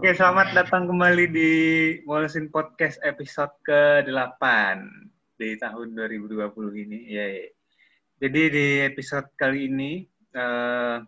Oke, 0.00 0.16
selamat 0.16 0.56
datang 0.56 0.88
kembali 0.88 1.28
di 1.28 1.52
Molesin 2.08 2.48
Podcast 2.48 2.96
episode 3.04 3.52
ke-8 3.68 4.40
di 5.36 5.60
tahun 5.60 5.92
2020 5.92 6.40
ini. 6.88 7.04
Ya, 7.04 7.28
ya. 7.28 7.52
Jadi 8.16 8.42
di 8.48 8.66
episode 8.80 9.28
kali 9.36 9.68
ini 9.68 10.08
uh, 10.32 11.04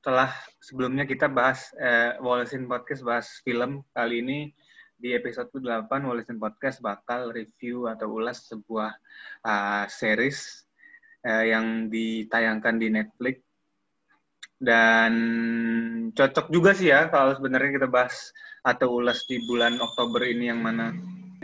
setelah 0.00 0.32
sebelumnya 0.64 1.04
kita 1.04 1.28
bahas 1.28 1.68
uh, 1.76 2.16
Molesin 2.24 2.64
Podcast 2.64 3.04
bahas 3.04 3.28
film, 3.44 3.84
kali 3.92 4.24
ini 4.24 4.48
di 4.96 5.12
episode 5.12 5.52
ke-8 5.52 5.92
Molesin 6.08 6.40
Podcast 6.40 6.80
bakal 6.80 7.36
review 7.36 7.84
atau 7.84 8.16
ulas 8.16 8.48
sebuah 8.48 8.96
uh, 9.44 9.84
series 9.92 10.64
uh, 11.28 11.44
yang 11.44 11.92
ditayangkan 11.92 12.80
di 12.80 12.88
Netflix 12.88 13.44
dan 14.58 15.12
cocok 16.12 16.50
juga 16.50 16.74
sih 16.74 16.90
ya 16.90 17.06
kalau 17.06 17.38
sebenarnya 17.38 17.78
kita 17.78 17.88
bahas 17.88 18.34
atau 18.66 18.98
ulas 18.98 19.22
di 19.30 19.38
bulan 19.46 19.78
Oktober 19.78 20.26
ini 20.26 20.50
yang 20.50 20.58
mana 20.58 20.90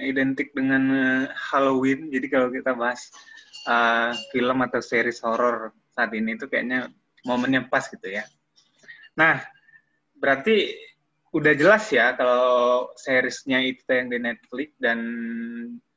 identik 0.03 0.51
dengan 0.51 0.83
uh, 0.91 1.25
Halloween. 1.31 2.11
Jadi 2.11 2.27
kalau 2.27 2.51
kita 2.51 2.75
bahas 2.75 3.11
uh, 3.71 4.11
film 4.35 4.59
atau 4.67 4.83
series 4.83 5.23
horor 5.23 5.71
saat 5.95 6.11
ini 6.11 6.35
itu 6.35 6.51
kayaknya 6.51 6.91
momennya 7.23 7.71
pas 7.71 7.87
gitu 7.87 8.11
ya. 8.11 8.27
Nah, 9.15 9.39
berarti 10.19 10.75
udah 11.35 11.55
jelas 11.55 11.91
ya 11.91 12.15
kalau 12.15 12.91
seriesnya 12.99 13.63
itu 13.63 13.83
yang 13.91 14.11
di 14.11 14.19
Netflix 14.23 14.71
dan 14.79 14.99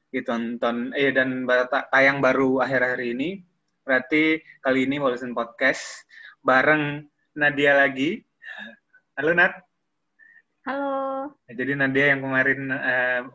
ditonton 0.09 0.93
eh 0.97 1.13
dan 1.13 1.45
tayang 1.89 2.21
baru 2.21 2.61
akhir-akhir 2.61 3.01
ini. 3.01 3.41
Berarti 3.81 4.37
kali 4.61 4.85
ini 4.85 5.01
Wallison 5.01 5.33
Podcast 5.33 6.05
bareng 6.45 7.07
Nadia 7.37 7.77
lagi. 7.77 8.17
Halo 9.13 9.37
Nat. 9.37 9.53
Halo. 10.65 11.37
Jadi 11.45 11.77
Nadia 11.77 12.17
yang 12.17 12.25
kemarin 12.25 12.73
uh, 12.73 13.29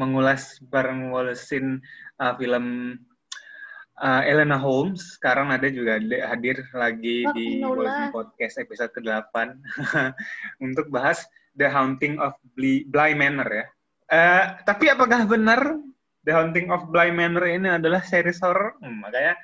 mengulas 0.00 0.56
bareng 0.64 1.12
Wallacein 1.12 1.84
uh, 2.24 2.32
film 2.40 2.96
uh, 4.00 4.22
Elena 4.24 4.56
Holmes. 4.56 5.20
Sekarang 5.20 5.52
Nadia 5.52 5.68
juga 5.76 6.00
hadir 6.32 6.64
lagi 6.72 7.28
oh, 7.28 7.36
di 7.36 7.60
Wallacein 7.60 8.16
Podcast 8.16 8.56
episode 8.64 8.96
ke-8 8.96 9.36
untuk 10.64 10.88
bahas 10.88 11.28
The 11.52 11.68
Haunting 11.68 12.16
of 12.24 12.40
Bly 12.56 13.12
Manor 13.12 13.48
ya. 13.52 13.66
Uh, 14.08 14.44
tapi 14.64 14.88
apakah 14.88 15.28
benar 15.28 15.60
The 16.24 16.32
Haunting 16.32 16.72
of 16.72 16.88
Bly 16.88 17.12
Manor 17.12 17.44
ini 17.44 17.76
adalah 17.76 18.00
series 18.00 18.40
horror? 18.40 18.80
Hmm, 18.80 19.04
makanya 19.04 19.36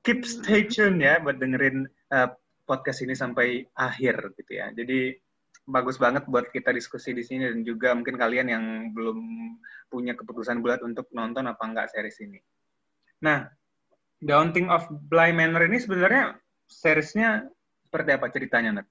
keep 0.00 0.24
stay 0.24 0.64
tune 0.64 1.04
ya 1.04 1.20
buat 1.20 1.36
dengerin 1.36 1.84
uh, 2.16 2.32
podcast 2.70 3.02
ini 3.02 3.18
sampai 3.18 3.66
akhir 3.74 4.38
gitu 4.38 4.62
ya. 4.62 4.70
Jadi 4.70 5.18
bagus 5.66 5.98
banget 5.98 6.30
buat 6.30 6.54
kita 6.54 6.70
diskusi 6.70 7.10
di 7.10 7.26
sini 7.26 7.50
dan 7.50 7.66
juga 7.66 7.90
mungkin 7.98 8.14
kalian 8.14 8.46
yang 8.46 8.64
belum 8.94 9.18
punya 9.90 10.14
keputusan 10.14 10.62
bulat 10.62 10.78
untuk 10.86 11.10
nonton 11.10 11.50
apa 11.50 11.62
enggak 11.66 11.90
series 11.90 12.22
ini. 12.22 12.38
Nah, 13.26 13.50
The 14.22 14.30
Haunting 14.30 14.70
of 14.70 14.86
Bly 15.10 15.34
Manor 15.34 15.66
ini 15.66 15.82
sebenarnya 15.82 16.38
seriesnya 16.70 17.50
seperti 17.90 18.10
apa 18.14 18.26
ceritanya, 18.30 18.70
Nat? 18.78 18.86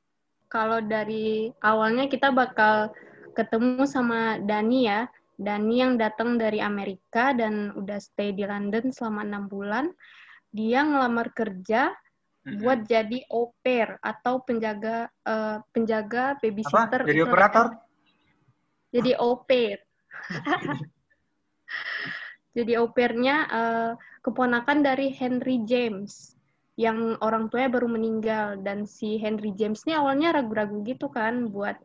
Kalau 0.51 0.83
dari 0.83 1.47
awalnya 1.63 2.11
kita 2.11 2.35
bakal 2.35 2.91
ketemu 3.31 3.87
sama 3.87 4.43
Dani 4.43 4.91
ya. 4.91 5.07
Dani 5.39 5.79
yang 5.79 5.95
datang 5.95 6.35
dari 6.35 6.59
Amerika 6.59 7.31
dan 7.31 7.71
udah 7.71 7.95
stay 8.03 8.35
di 8.35 8.43
London 8.43 8.91
selama 8.91 9.23
enam 9.23 9.47
bulan 9.47 9.87
dia 10.51 10.83
ngelamar 10.83 11.31
kerja 11.31 11.95
mm-hmm. 12.45 12.59
buat 12.61 12.79
jadi 12.87 13.19
au 13.31 13.51
pair 13.63 13.99
atau 13.99 14.43
penjaga 14.43 15.11
uh, 15.27 15.63
penjaga 15.71 16.39
babysitter. 16.39 17.01
Apa? 17.03 17.09
Jadi 17.09 17.21
operator? 17.23 17.65
Jadi 18.89 19.11
au 19.17 19.33
pair. 19.45 19.77
jadi 22.57 22.81
au 22.81 22.89
pairnya 22.91 23.35
uh, 23.47 23.91
keponakan 24.25 24.83
dari 24.83 25.13
Henry 25.13 25.63
James 25.63 26.35
yang 26.79 27.19
orang 27.19 27.51
tuanya 27.51 27.75
baru 27.75 27.91
meninggal 27.91 28.63
dan 28.63 28.87
si 28.87 29.19
Henry 29.19 29.51
James 29.51 29.83
ini 29.83 29.99
awalnya 29.99 30.31
ragu-ragu 30.31 30.79
gitu 30.87 31.11
kan 31.11 31.51
buat 31.51 31.75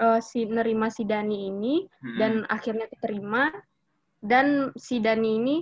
uh, 0.00 0.20
si 0.20 0.44
nerima 0.44 0.92
si 0.92 1.08
Dani 1.08 1.48
ini 1.48 1.88
hmm. 1.88 2.16
dan 2.20 2.32
akhirnya 2.52 2.84
diterima 2.92 3.48
dan 4.20 4.76
si 4.76 5.00
Dani 5.00 5.30
ini 5.40 5.56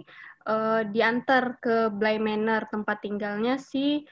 uh, 0.50 0.82
diantar 0.90 1.62
ke 1.62 1.86
Bly 1.94 2.18
Manor 2.18 2.66
tempat 2.66 2.98
tinggalnya 3.06 3.62
si 3.62 4.02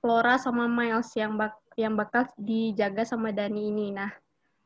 Flora 0.00 0.40
sama 0.40 0.64
Miles 0.64 1.12
yang 1.14 1.36
bak 1.36 1.56
yang 1.76 1.94
bakal 1.96 2.26
dijaga 2.40 3.04
sama 3.04 3.30
Dani 3.30 3.68
ini. 3.68 3.92
Nah, 3.94 4.10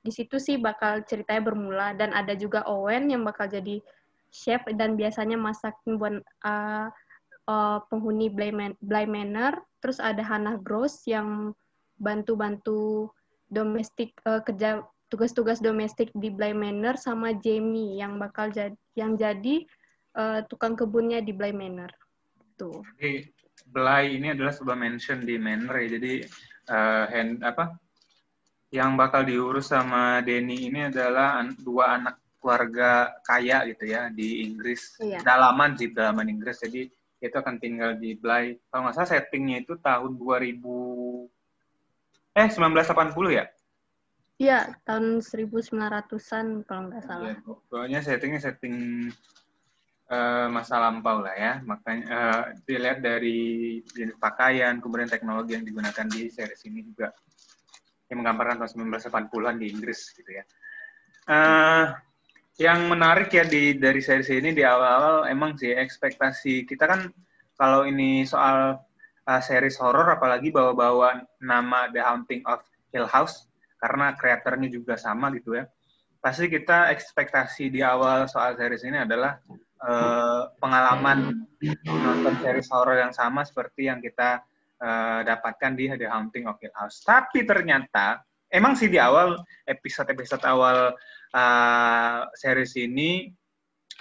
di 0.03 0.11
situ 0.11 0.39
sih 0.39 0.59
bakal 0.59 1.03
ceritanya 1.07 1.43
bermula 1.53 1.89
dan 1.95 2.15
ada 2.15 2.35
juga 2.35 2.63
Owen 2.67 3.11
yang 3.11 3.23
bakal 3.27 3.51
jadi 3.51 3.83
chef 4.35 4.63
dan 4.75 4.99
biasanya 4.99 5.39
masakin 5.39 5.95
buat 5.95 6.19
uh, 6.43 6.91
uh, 7.47 7.79
penghuni 7.87 8.29
Bly, 8.31 8.51
Man 8.51 8.75
Manor. 8.83 9.63
Terus 9.79 10.03
ada 10.03 10.21
Hannah 10.25 10.59
Gross 10.59 11.07
yang 11.07 11.55
bantu-bantu 12.01 13.11
domestik 13.47 14.19
uh, 14.27 14.43
kerja 14.43 14.83
tugas-tugas 15.13 15.63
domestik 15.63 16.11
di 16.17 16.33
Bly 16.33 16.51
Manor 16.57 16.99
sama 16.99 17.37
Jamie 17.39 18.03
yang 18.03 18.19
bakal 18.19 18.51
jadi 18.51 18.75
yang 18.99 19.15
jadi 19.15 19.63
uh, 20.19 20.43
tukang 20.51 20.75
kebunnya 20.75 21.23
di 21.23 21.31
Bly 21.31 21.55
Manor. 21.55 21.93
Tuh. 22.59 22.83
Jadi 22.99 23.31
Bly 23.69 24.19
ini 24.19 24.35
adalah 24.35 24.53
sebuah 24.55 24.77
mansion 24.79 25.23
di 25.23 25.39
ya. 25.39 25.87
Jadi 25.99 26.13
uh, 26.71 27.05
hand 27.11 27.43
apa? 27.43 27.75
Yang 28.75 28.91
bakal 28.99 29.23
diurus 29.27 29.71
sama 29.71 30.19
Denny 30.27 30.67
ini 30.67 30.91
adalah 30.91 31.39
an 31.39 31.55
dua 31.59 31.99
anak 31.99 32.19
keluarga 32.43 33.15
kaya 33.25 33.65
gitu 33.71 33.89
ya 33.89 34.13
di 34.13 34.45
Inggris. 34.45 34.99
Iya. 35.01 35.23
Dalaman 35.23 35.79
sih 35.79 35.95
dalaman 35.95 36.29
Inggris. 36.29 36.61
Jadi 36.61 36.91
itu 37.25 37.37
akan 37.41 37.57
tinggal 37.57 37.97
di 37.97 38.19
Bly. 38.21 38.59
Kalau 38.69 38.85
nggak 38.85 38.95
salah 39.01 39.11
settingnya 39.17 39.65
itu 39.65 39.81
tahun 39.81 40.21
2000 40.21 40.61
eh 42.35 42.49
1980 42.51 43.39
ya? 43.39 43.47
Iya, 44.35 44.75
tahun 44.83 45.23
1900-an 45.23 46.67
kalau 46.67 46.91
nggak 46.91 47.05
salah. 47.07 47.31
Ya, 47.31 47.39
pokoknya 47.47 48.01
settingnya 48.03 48.41
setting 48.43 49.09
uh, 50.11 50.47
masa 50.53 50.81
lampau 50.81 51.25
lah 51.25 51.37
ya. 51.37 51.53
Makanya 51.65 52.05
uh, 52.09 52.43
dilihat 52.65 53.01
dari 53.01 53.81
jenis 53.85 54.17
pakaian, 54.21 54.81
kemudian 54.81 55.09
teknologi 55.09 55.57
yang 55.57 55.65
digunakan 55.65 56.07
di 56.09 56.29
series 56.29 56.63
ini 56.69 56.85
juga 56.85 57.13
yang 58.13 58.21
menggambarkan 58.21 58.65
tahun 58.65 59.01
1980-an 59.01 59.57
di 59.57 59.67
Inggris 59.73 60.01
gitu 60.13 60.31
ya. 60.31 60.45
Uh, 61.25 61.97
yang 62.61 62.87
menarik 62.87 63.35
ya 63.35 63.43
di 63.43 63.75
dari 63.75 63.99
series 63.99 64.31
ini 64.31 64.55
di 64.55 64.63
awal-awal 64.63 65.27
emang 65.27 65.59
sih 65.59 65.75
ekspektasi 65.75 66.63
kita 66.69 66.87
kan 66.87 67.11
kalau 67.59 67.83
ini 67.83 68.23
soal 68.23 68.79
uh, 69.27 69.43
series 69.43 69.75
horror 69.81 70.07
apalagi 70.15 70.55
bawa-bawa 70.55 71.25
nama 71.43 71.91
The 71.91 71.99
Haunting 72.05 72.47
of 72.47 72.63
Hill 72.95 73.11
House 73.11 73.51
karena 73.83 74.15
kreatornya 74.15 74.71
juga 74.71 74.95
sama 74.95 75.35
gitu 75.35 75.59
ya. 75.59 75.67
Pasti 76.23 76.49
kita 76.49 76.89
ekspektasi 76.95 77.69
di 77.69 77.85
awal 77.85 78.31
soal 78.31 78.57
series 78.57 78.87
ini 78.87 79.03
adalah 79.03 79.37
uh, 79.85 80.51
pengalaman 80.59 81.45
nonton 81.85 82.35
series 82.41 82.69
horror 82.73 82.99
yang 82.99 83.13
sama 83.13 83.45
seperti 83.45 83.89
yang 83.89 84.01
kita 84.01 84.41
uh, 84.81 85.21
dapatkan 85.23 85.73
di 85.77 85.93
The 85.93 86.09
Haunting 86.09 86.49
of 86.49 86.59
Hill 86.59 86.75
House. 86.75 87.05
Tapi 87.05 87.45
ternyata 87.45 88.25
emang 88.49 88.75
sih 88.75 88.89
di 88.89 88.97
awal 88.97 89.39
episode-episode 89.69 90.43
awal 90.49 90.97
uh, 91.37 92.19
series 92.35 92.75
ini 92.81 93.29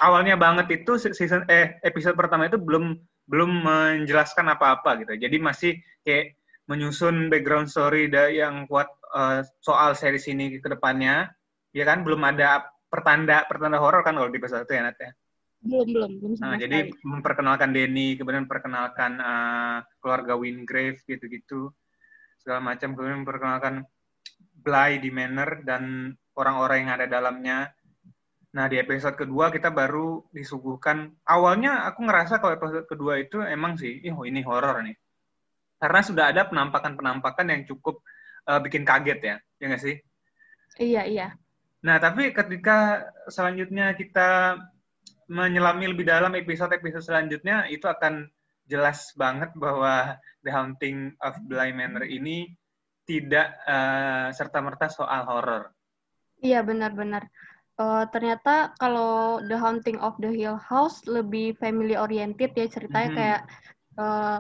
awalnya 0.02 0.40
banget 0.40 0.84
itu 0.84 0.98
season 0.98 1.46
eh 1.52 1.78
episode 1.86 2.18
pertama 2.18 2.50
itu 2.50 2.58
belum 2.58 2.98
belum 3.28 3.52
menjelaskan 3.64 4.52
apa-apa 4.52 5.04
gitu. 5.04 5.14
Jadi 5.20 5.38
masih 5.40 5.72
kayak 6.04 6.40
menyusun 6.68 7.28
background 7.28 7.68
story 7.68 8.08
yang 8.32 8.68
kuat 8.72 8.88
uh, 9.12 9.44
soal 9.60 9.96
series 9.96 10.28
ini 10.32 10.60
ke 10.60 10.68
depannya. 10.68 11.32
Ya 11.74 11.90
kan 11.90 12.06
belum 12.06 12.22
ada 12.22 12.70
pertanda 12.92 13.42
pertanda 13.50 13.82
horor 13.82 14.06
kan 14.06 14.14
kalau 14.14 14.30
di 14.30 14.38
episode 14.38 14.70
itu 14.70 14.78
ya 14.78 14.86
Nat 14.86 15.00
ya 15.02 15.12
belum 15.64 15.88
belum 15.96 16.12
belum 16.20 16.32
nah, 16.44 16.60
jadi 16.60 16.92
memperkenalkan 17.08 17.72
Denny 17.72 18.20
kemudian 18.20 18.44
memperkenalkan 18.44 19.16
uh, 19.24 19.80
keluarga 20.04 20.36
Wingrave 20.36 21.00
gitu-gitu 21.08 21.72
segala 22.44 22.60
macam. 22.60 22.92
Kemudian 22.92 23.24
memperkenalkan 23.24 23.88
Bly 24.60 25.00
di 25.00 25.10
Manor 25.10 25.64
dan 25.64 26.12
orang-orang 26.36 26.84
yang 26.84 26.92
ada 27.00 27.08
dalamnya. 27.08 27.72
Nah 28.54 28.70
di 28.70 28.78
episode 28.78 29.16
kedua 29.16 29.50
kita 29.50 29.72
baru 29.72 30.28
disuguhkan. 30.36 31.16
Awalnya 31.24 31.88
aku 31.88 32.04
ngerasa 32.04 32.44
kalau 32.44 32.54
episode 32.60 32.86
kedua 32.86 33.18
itu 33.18 33.40
emang 33.40 33.80
sih 33.80 34.04
oh 34.12 34.28
ini 34.28 34.44
horor 34.44 34.84
nih. 34.84 35.00
Karena 35.80 36.00
sudah 36.04 36.36
ada 36.36 36.48
penampakan-penampakan 36.52 37.48
yang 37.50 37.62
cukup 37.66 38.04
uh, 38.46 38.60
bikin 38.60 38.84
kaget 38.84 39.20
ya 39.24 39.36
ya 39.58 39.66
nggak 39.72 39.84
sih? 39.84 39.96
Iya 40.78 41.04
iya. 41.08 41.28
Nah 41.84 41.98
tapi 41.98 42.32
ketika 42.32 43.08
selanjutnya 43.28 43.96
kita 43.96 44.60
menyelami 45.28 45.92
lebih 45.92 46.06
dalam 46.08 46.34
episode-episode 46.36 47.06
selanjutnya 47.06 47.68
itu 47.70 47.86
akan 47.88 48.28
jelas 48.68 49.12
banget 49.20 49.52
bahwa 49.60 50.16
The 50.44 50.52
Haunting 50.52 51.20
of 51.20 51.36
Bly 51.48 51.76
Manor 51.76 52.08
ini 52.08 52.52
tidak 53.04 53.52
uh, 53.68 54.32
serta-merta 54.32 54.88
soal 54.88 55.28
horror. 55.28 55.72
Iya 56.40 56.64
benar-benar. 56.64 57.28
Uh, 57.74 58.06
ternyata 58.14 58.72
kalau 58.78 59.42
The 59.44 59.58
Haunting 59.60 60.00
of 60.00 60.16
the 60.22 60.32
Hill 60.32 60.56
House 60.56 61.04
lebih 61.10 61.58
family 61.60 61.98
oriented 61.98 62.54
ya 62.56 62.70
ceritanya 62.70 63.10
mm 63.10 63.12
-hmm. 63.12 63.20
kayak 63.20 63.42
uh, 64.00 64.38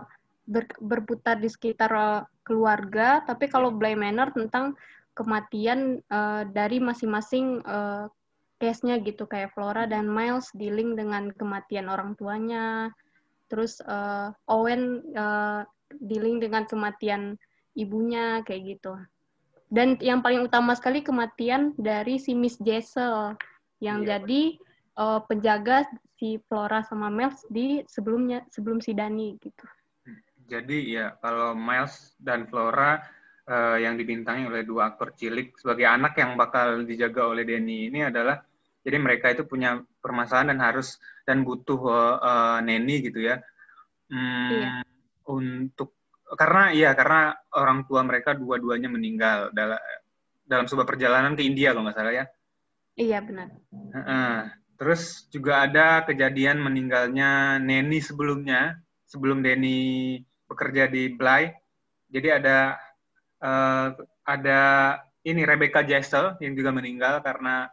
ber, 0.47 0.63
berputar 0.79 1.39
di 1.39 1.49
sekitar 1.51 1.91
uh, 1.91 2.21
keluarga. 2.47 3.23
Tapi 3.27 3.51
kalau 3.51 3.73
Bly 3.75 3.99
Manor 3.99 4.31
tentang 4.31 4.77
kematian 5.13 6.01
uh, 6.09 6.43
dari 6.47 6.81
masing-masing 6.81 7.61
uh, 7.63 8.09
case-nya 8.63 9.03
gitu 9.03 9.27
kayak 9.27 9.51
Flora 9.51 9.83
dan 9.83 10.07
Miles 10.07 10.47
dealing 10.55 10.95
dengan 10.95 11.35
kematian 11.35 11.91
orang 11.91 12.15
tuanya. 12.15 12.95
Terus 13.51 13.83
uh, 13.83 14.31
Owen 14.47 15.03
uh, 15.19 15.67
dealing 15.99 16.39
dengan 16.39 16.63
kematian 16.63 17.35
ibunya 17.75 18.39
kayak 18.47 18.79
gitu. 18.79 18.95
Dan 19.67 19.99
yang 19.99 20.23
paling 20.23 20.47
utama 20.47 20.71
sekali 20.79 21.03
kematian 21.03 21.75
dari 21.75 22.15
si 22.15 22.31
Miss 22.31 22.55
Jessel 22.63 23.35
yang 23.83 24.07
iya, 24.07 24.15
jadi 24.15 24.55
uh, 24.95 25.19
penjaga 25.27 25.83
si 26.15 26.39
Flora 26.47 26.87
sama 26.87 27.11
Miles 27.11 27.43
di 27.51 27.83
sebelumnya 27.91 28.47
sebelum 28.47 28.79
si 28.79 28.95
Dani 28.95 29.35
gitu. 29.43 29.67
Jadi 30.47 30.95
ya 30.95 31.19
kalau 31.19 31.51
Miles 31.51 32.15
dan 32.15 32.47
Flora 32.47 33.03
uh, 33.49 33.77
yang 33.81 33.99
dibintangi 33.99 34.47
oleh 34.47 34.63
dua 34.63 34.93
aktor 34.93 35.11
cilik 35.15 35.57
sebagai 35.59 35.87
anak 35.89 36.15
yang 36.15 36.39
bakal 36.39 36.83
dijaga 36.87 37.33
oleh 37.33 37.43
Denny 37.43 37.91
ini 37.91 38.07
adalah 38.07 38.39
jadi 38.83 38.97
mereka 38.99 39.31
itu 39.31 39.47
punya 39.47 39.79
permasalahan 40.03 40.51
dan 40.53 40.59
harus 40.59 40.99
dan 41.23 41.47
butuh 41.47 41.79
uh, 41.87 42.15
uh, 42.19 42.57
neni 42.59 42.99
gitu 42.99 43.23
ya. 43.23 43.39
Hmm, 44.11 44.51
iya. 44.51 44.71
Untuk 45.23 45.95
karena 46.35 46.75
iya 46.75 46.91
karena 46.91 47.31
orang 47.55 47.87
tua 47.87 48.03
mereka 48.03 48.35
dua-duanya 48.35 48.91
meninggal 48.91 49.55
dalam 49.55 49.79
dalam 50.43 50.67
sebuah 50.67 50.83
perjalanan 50.83 51.39
ke 51.39 51.47
India 51.47 51.71
kalau 51.71 51.87
nggak 51.87 51.95
salah 51.95 52.13
ya. 52.13 52.25
Iya 52.99 53.19
benar. 53.23 53.47
Uh, 53.71 54.51
terus 54.75 55.25
juga 55.31 55.63
ada 55.63 56.03
kejadian 56.03 56.59
meninggalnya 56.61 57.57
Neni 57.57 58.03
sebelumnya 58.03 58.77
sebelum 59.07 59.41
Denny 59.41 60.19
bekerja 60.45 60.91
di 60.91 61.07
Bly. 61.07 61.55
Jadi 62.11 62.27
ada 62.29 62.77
uh, 63.41 63.95
ada 64.27 64.61
ini 65.23 65.47
Rebecca 65.47 65.81
Jessel 65.81 66.35
yang 66.43 66.53
juga 66.53 66.75
meninggal 66.75 67.23
karena 67.23 67.71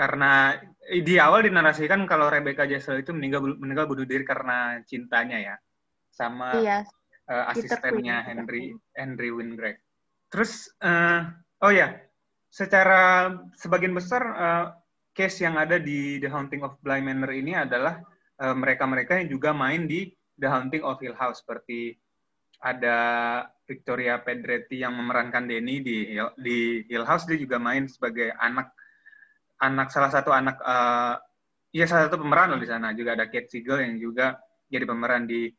karena 0.00 0.56
di 0.80 1.20
awal 1.20 1.44
dinarasikan 1.44 2.08
kalau 2.08 2.32
Rebecca 2.32 2.64
Jessel 2.64 3.04
itu 3.04 3.12
meninggal 3.12 3.60
meninggal 3.60 3.84
bunuh 3.84 4.08
diri 4.08 4.24
karena 4.24 4.80
cintanya 4.88 5.36
ya 5.36 5.54
sama 6.08 6.56
iya, 6.56 6.88
uh, 7.28 7.52
asistennya 7.52 8.24
Henry 8.24 8.72
Henry 8.96 9.28
Wingrave. 9.28 9.76
Terus 10.32 10.72
uh, 10.80 11.28
oh 11.60 11.68
ya, 11.68 12.00
secara 12.48 13.28
sebagian 13.60 13.92
besar 13.92 14.22
uh, 14.24 14.66
case 15.12 15.44
yang 15.44 15.60
ada 15.60 15.76
di 15.76 16.16
The 16.16 16.32
Haunting 16.32 16.64
of 16.64 16.80
Bly 16.80 17.04
Manor 17.04 17.36
ini 17.36 17.52
adalah 17.52 18.00
mereka-mereka 18.40 19.12
uh, 19.12 19.18
yang 19.20 19.36
juga 19.36 19.52
main 19.52 19.84
di 19.84 20.08
The 20.40 20.48
Haunting 20.48 20.80
of 20.80 20.96
Hill 20.96 21.12
House. 21.12 21.44
Seperti 21.44 21.92
ada 22.64 22.96
Victoria 23.68 24.16
Pedretti 24.16 24.80
yang 24.80 24.96
memerankan 24.96 25.44
Denny 25.44 25.84
di 25.84 26.16
di 26.40 26.88
Hill 26.88 27.04
House. 27.04 27.28
Dia 27.28 27.36
juga 27.36 27.60
main 27.60 27.84
sebagai 27.84 28.32
anak 28.40 28.72
anak 29.60 29.92
salah 29.92 30.10
satu 30.10 30.32
anak 30.32 30.56
uh, 30.64 31.20
ya 31.70 31.84
salah 31.84 32.08
satu 32.08 32.18
pemeran 32.18 32.56
loh 32.56 32.60
di 32.60 32.68
sana 32.68 32.96
juga 32.96 33.14
ada 33.14 33.28
Kate 33.28 33.46
Siegel 33.46 33.84
yang 33.84 33.94
juga 34.00 34.40
jadi 34.70 34.84
pemeran 34.86 35.26
di 35.26 35.50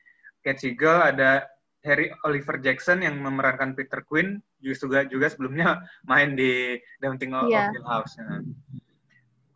Kate 0.42 0.58
Siegel, 0.58 0.98
ada 0.98 1.46
Harry 1.84 2.10
Oliver 2.26 2.58
Jackson 2.64 3.04
yang 3.06 3.20
memerankan 3.20 3.76
Peter 3.76 4.02
Quinn, 4.08 4.42
juga 4.64 5.06
juga 5.06 5.28
sebelumnya 5.30 5.84
main 6.10 6.34
di 6.34 6.80
The 7.04 7.06
Haunting 7.12 7.34
of 7.36 7.52
yeah. 7.52 7.70
Hill 7.70 7.86
House. 7.86 8.18
Nah. 8.18 8.42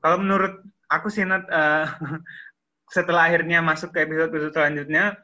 Kalau 0.04 0.22
menurut 0.22 0.62
aku 0.92 1.10
sih 1.10 1.26
Nat, 1.26 1.48
uh, 1.50 1.90
setelah 2.96 3.32
akhirnya 3.32 3.64
masuk 3.66 3.96
ke 3.96 4.06
episode-episode 4.06 4.54
selanjutnya, 4.54 5.18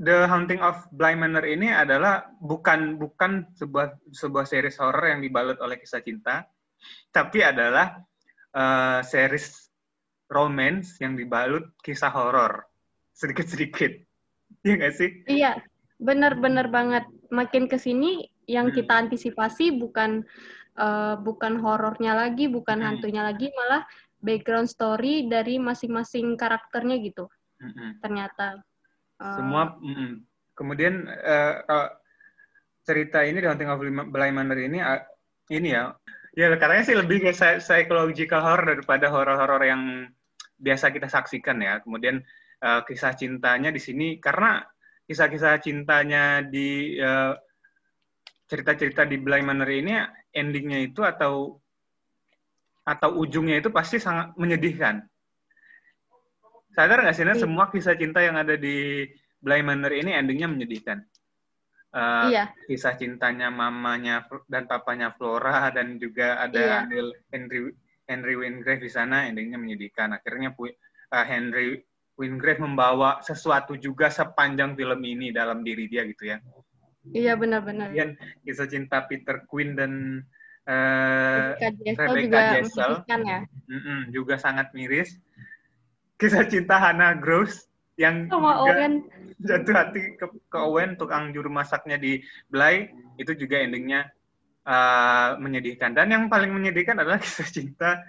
The 0.00 0.28
Haunting 0.30 0.62
of 0.64 0.86
Bly 0.94 1.18
Manor 1.18 1.44
ini 1.44 1.68
adalah 1.68 2.24
bukan 2.40 2.96
bukan 2.96 3.52
sebuah 3.52 4.00
sebuah 4.14 4.44
series 4.48 4.80
horror 4.80 5.12
yang 5.12 5.20
dibalut 5.20 5.60
oleh 5.60 5.76
kisah 5.76 6.00
cinta, 6.00 6.46
tapi 7.12 7.44
adalah 7.44 8.00
uh, 8.54 9.00
series 9.04 9.70
romance 10.30 10.96
yang 11.02 11.18
dibalut 11.18 11.74
kisah 11.82 12.10
horor 12.12 12.66
sedikit-sedikit. 13.14 13.92
Iya 14.66 14.74
nggak 14.82 14.94
sih? 14.98 15.10
Iya, 15.30 15.62
benar-benar 16.02 16.74
banget. 16.74 17.06
Makin 17.30 17.70
ke 17.70 17.78
sini 17.78 18.26
yang 18.50 18.74
hmm. 18.74 18.82
kita 18.82 18.92
antisipasi 19.06 19.78
bukan 19.78 20.26
uh, 20.74 21.14
bukan 21.22 21.62
horornya 21.62 22.18
lagi, 22.18 22.50
bukan 22.50 22.82
hmm. 22.82 22.86
hantunya 22.90 23.22
lagi, 23.22 23.54
malah 23.54 23.86
background 24.18 24.66
story 24.66 25.30
dari 25.30 25.62
masing-masing 25.62 26.34
karakternya 26.34 26.98
gitu. 26.98 27.30
Hmm. 27.62 27.94
Ternyata. 28.02 28.58
Uh, 29.22 29.38
Semua. 29.38 29.62
Mm, 29.78 30.26
kemudian 30.58 31.06
uh, 31.08 31.88
cerita 32.82 33.22
ini 33.22 33.38
di 33.38 33.46
Haunting 33.46 33.70
of 33.70 33.80
Bly 34.10 34.30
Manor 34.34 34.58
ini 34.58 34.82
uh, 34.82 34.98
ini 35.46 35.78
ya, 35.78 35.94
ya 36.34 36.46
katanya 36.54 36.84
sih 36.86 36.96
lebih 36.96 37.26
ke 37.26 37.30
psychological 37.60 38.40
horror 38.42 38.78
daripada 38.78 39.06
horor-horor 39.10 39.62
yang 39.66 39.82
biasa 40.60 40.92
kita 40.92 41.08
saksikan 41.08 41.58
ya. 41.58 41.80
Kemudian 41.82 42.20
uh, 42.62 42.80
kisah 42.84 43.16
cintanya 43.16 43.72
di 43.72 43.80
sini 43.80 44.20
karena 44.20 44.62
kisah-kisah 45.10 45.58
cintanya 45.58 46.38
di 46.38 46.94
eh, 46.94 47.34
cerita-cerita 48.46 49.02
di 49.02 49.18
Bly 49.18 49.42
Manor 49.42 49.66
ini 49.66 49.98
endingnya 50.30 50.86
itu 50.86 51.02
atau 51.02 51.58
atau 52.86 53.10
ujungnya 53.18 53.58
itu 53.58 53.74
pasti 53.74 53.98
sangat 53.98 54.38
menyedihkan. 54.38 55.02
Sadar 56.70 57.02
nggak 57.02 57.14
sih, 57.18 57.26
Nah, 57.26 57.34
semua 57.34 57.66
kisah 57.74 57.98
cinta 57.98 58.22
yang 58.22 58.38
ada 58.38 58.54
di 58.54 59.02
Bly 59.42 59.66
Manor 59.66 59.90
ini 59.90 60.14
endingnya 60.14 60.46
menyedihkan. 60.46 61.02
Uh, 61.90 62.30
iya. 62.30 62.44
Kisah 62.70 62.94
cintanya 62.94 63.50
mamanya 63.50 64.22
dan 64.46 64.70
papanya 64.70 65.10
Flora 65.10 65.74
dan 65.74 65.98
juga 65.98 66.38
ada 66.38 66.86
iya. 66.86 67.10
Henry 67.34 67.74
Henry 68.06 68.34
Wingrave 68.38 68.82
di 68.82 68.90
sana 68.90 69.26
endingnya 69.26 69.58
menyedihkan. 69.58 70.14
Akhirnya 70.14 70.54
uh, 70.54 71.24
Henry 71.26 71.82
Wingrave 72.14 72.62
membawa 72.62 73.18
sesuatu 73.26 73.74
juga 73.74 74.06
sepanjang 74.06 74.78
film 74.78 75.00
ini 75.02 75.34
dalam 75.34 75.66
diri 75.66 75.90
dia 75.90 76.06
gitu 76.06 76.30
ya. 76.30 76.38
Iya 77.10 77.32
benar-benar. 77.38 77.90
Kemudian 77.90 78.18
kisah 78.44 78.68
cinta 78.68 79.08
Peter 79.08 79.42
Quinn 79.48 79.72
dan 79.72 80.22
uh, 80.68 81.56
Rebecca 81.58 82.14
juga 82.18 82.40
Jessel 82.60 82.92
ya. 83.08 83.40
Mm 83.66 83.80
-mm, 83.80 84.00
juga 84.12 84.34
sangat 84.36 84.70
miris. 84.76 85.16
Kisah 86.20 86.44
cinta 86.44 86.76
Hannah 86.76 87.16
Gross 87.16 87.69
yang 87.98 88.30
Sama 88.30 88.62
juga 88.62 88.72
Owen. 88.76 88.94
jatuh 89.48 89.74
hati 89.74 90.00
ke, 90.20 90.26
ke 90.52 90.58
Owen 90.60 91.00
tukang 91.00 91.32
juru 91.32 91.48
masaknya 91.48 91.96
di 91.96 92.20
Bly 92.52 92.92
itu 93.16 93.32
juga 93.36 93.60
endingnya 93.60 94.12
uh, 94.68 95.40
menyedihkan 95.40 95.96
dan 95.96 96.12
yang 96.12 96.28
paling 96.28 96.52
menyedihkan 96.52 97.00
adalah 97.00 97.16
kisah 97.24 97.48
cinta 97.48 98.04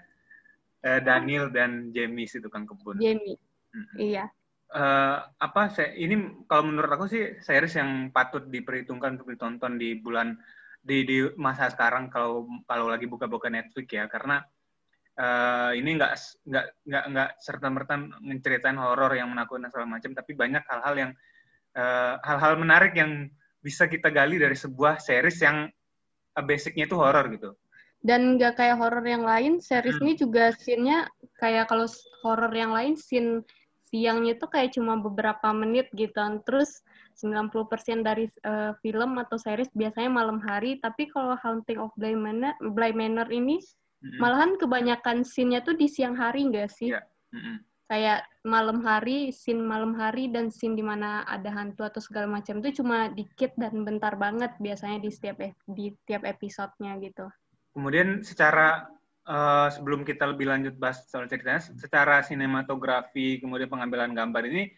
uh, 0.84 1.00
Daniel 1.00 1.50
dan 1.50 1.90
Jamie 1.96 2.28
si 2.28 2.44
tukang 2.44 2.68
kebun. 2.68 3.00
Jamie. 3.00 3.40
Iya. 3.96 4.28
Uh, 4.72 5.20
apa 5.36 5.68
saya 5.76 5.92
ini 6.00 6.48
kalau 6.48 6.72
menurut 6.72 6.88
aku 6.96 7.12
sih 7.12 7.36
series 7.44 7.76
yang 7.76 8.08
patut 8.16 8.48
diperhitungkan 8.48 9.20
untuk 9.20 9.36
ditonton 9.36 9.76
di 9.76 10.00
bulan 10.00 10.40
di 10.80 11.04
di 11.04 11.28
masa 11.36 11.68
sekarang 11.68 12.08
kalau 12.08 12.48
kalau 12.64 12.88
lagi 12.88 13.04
buka-buka 13.04 13.52
Netflix 13.52 13.92
ya 13.92 14.08
karena 14.08 14.40
uh, 15.22 15.72
ini 15.78 16.02
nggak 16.02 16.14
nggak 16.50 16.66
nggak 16.90 17.06
nggak 17.14 17.30
serta 17.38 17.68
merta 17.70 17.96
menceritain 18.18 18.78
horor 18.82 19.14
yang 19.14 19.30
menakutkan 19.30 19.70
segala 19.70 20.02
macam 20.02 20.12
tapi 20.18 20.32
banyak 20.34 20.64
hal-hal 20.66 20.96
yang 20.98 21.12
hal 21.72 21.80
eh, 21.80 22.16
hal-hal 22.28 22.54
menarik 22.60 22.92
yang 23.00 23.32
bisa 23.64 23.88
kita 23.88 24.12
gali 24.12 24.36
dari 24.36 24.58
sebuah 24.58 25.00
series 25.00 25.40
yang 25.40 25.70
uh, 26.36 26.44
basicnya 26.44 26.90
itu 26.90 26.98
horor 27.00 27.32
gitu 27.32 27.56
dan 28.02 28.36
nggak 28.36 28.58
kayak 28.58 28.82
horor 28.82 29.06
yang 29.06 29.24
lain 29.24 29.62
series 29.62 29.96
hmm. 29.96 30.04
ini 30.04 30.14
juga 30.18 30.52
scene-nya 30.58 31.08
kayak 31.38 31.70
kalau 31.70 31.86
horor 32.26 32.52
yang 32.52 32.74
lain 32.74 32.98
scene 32.98 33.46
siangnya 33.92 34.40
itu 34.40 34.48
kayak 34.48 34.72
cuma 34.74 34.96
beberapa 34.98 35.52
menit 35.52 35.92
gitu. 35.94 36.16
Terus 36.48 36.80
90% 37.20 38.08
dari 38.08 38.26
uh, 38.48 38.72
film 38.80 39.20
atau 39.20 39.36
series 39.36 39.70
biasanya 39.76 40.10
malam 40.10 40.40
hari, 40.40 40.80
tapi 40.80 41.12
kalau 41.12 41.36
Haunting 41.36 41.78
of 41.78 41.92
Bly 42.00 42.16
Manor, 42.16 42.56
Bly 42.64 42.96
Manor 42.96 43.28
ini 43.30 43.60
mm-hmm. 44.02 44.20
malahan 44.20 44.52
kebanyakan 44.58 45.24
scene-nya 45.24 45.62
tuh 45.62 45.78
di 45.78 45.88
siang 45.88 46.18
hari 46.18 46.50
nggak 46.50 46.70
sih? 46.70 46.92
Yeah. 46.92 47.06
Mm-hmm. 47.32 47.58
Kayak 47.92 48.24
malam 48.48 48.80
hari, 48.88 49.36
scene 49.36 49.68
malam 49.68 49.92
hari 50.00 50.32
dan 50.32 50.48
scene 50.48 50.80
di 50.80 50.84
mana 50.84 51.28
ada 51.28 51.52
hantu 51.52 51.84
atau 51.84 52.00
segala 52.00 52.40
macam 52.40 52.64
itu 52.64 52.80
cuma 52.80 53.12
dikit 53.12 53.52
dan 53.60 53.84
bentar 53.84 54.16
banget 54.16 54.56
biasanya 54.64 55.04
di 55.04 55.12
setiap 55.12 55.44
di 55.68 55.92
tiap 56.08 56.24
episodenya 56.24 56.96
gitu. 57.04 57.28
Kemudian 57.76 58.24
secara 58.24 58.88
uh, 59.28 59.68
sebelum 59.68 60.08
kita 60.08 60.24
lebih 60.24 60.48
lanjut 60.48 60.80
bahas 60.80 61.04
soal 61.04 61.28
ceritanya, 61.28 61.60
secara 61.60 62.24
sinematografi 62.24 63.44
kemudian 63.44 63.68
pengambilan 63.68 64.16
gambar 64.16 64.44
ini 64.48 64.72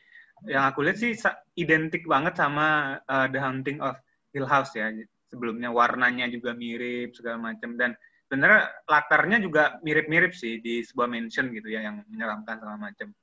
yang 0.50 0.68
aku 0.68 0.84
lihat 0.84 0.98
sih 0.98 1.14
identik 1.56 2.10
banget 2.10 2.36
sama 2.36 2.98
uh, 3.06 3.28
The 3.30 3.40
Haunting 3.40 3.80
of 3.80 3.96
Hill 4.34 4.50
House 4.50 4.74
ya. 4.74 4.90
Sebelumnya 5.30 5.70
warnanya 5.70 6.30
juga 6.30 6.54
mirip 6.54 7.14
segala 7.14 7.54
macam 7.54 7.78
dan 7.78 7.94
sebenarnya 8.26 8.72
latarnya 8.90 9.38
juga 9.44 9.78
mirip-mirip 9.84 10.34
sih 10.34 10.64
di 10.64 10.82
sebuah 10.82 11.08
mansion 11.12 11.52
gitu 11.52 11.70
ya 11.70 11.86
yang 11.86 12.02
menyeramkan 12.10 12.58
segala 12.58 12.80
macam. 12.80 13.14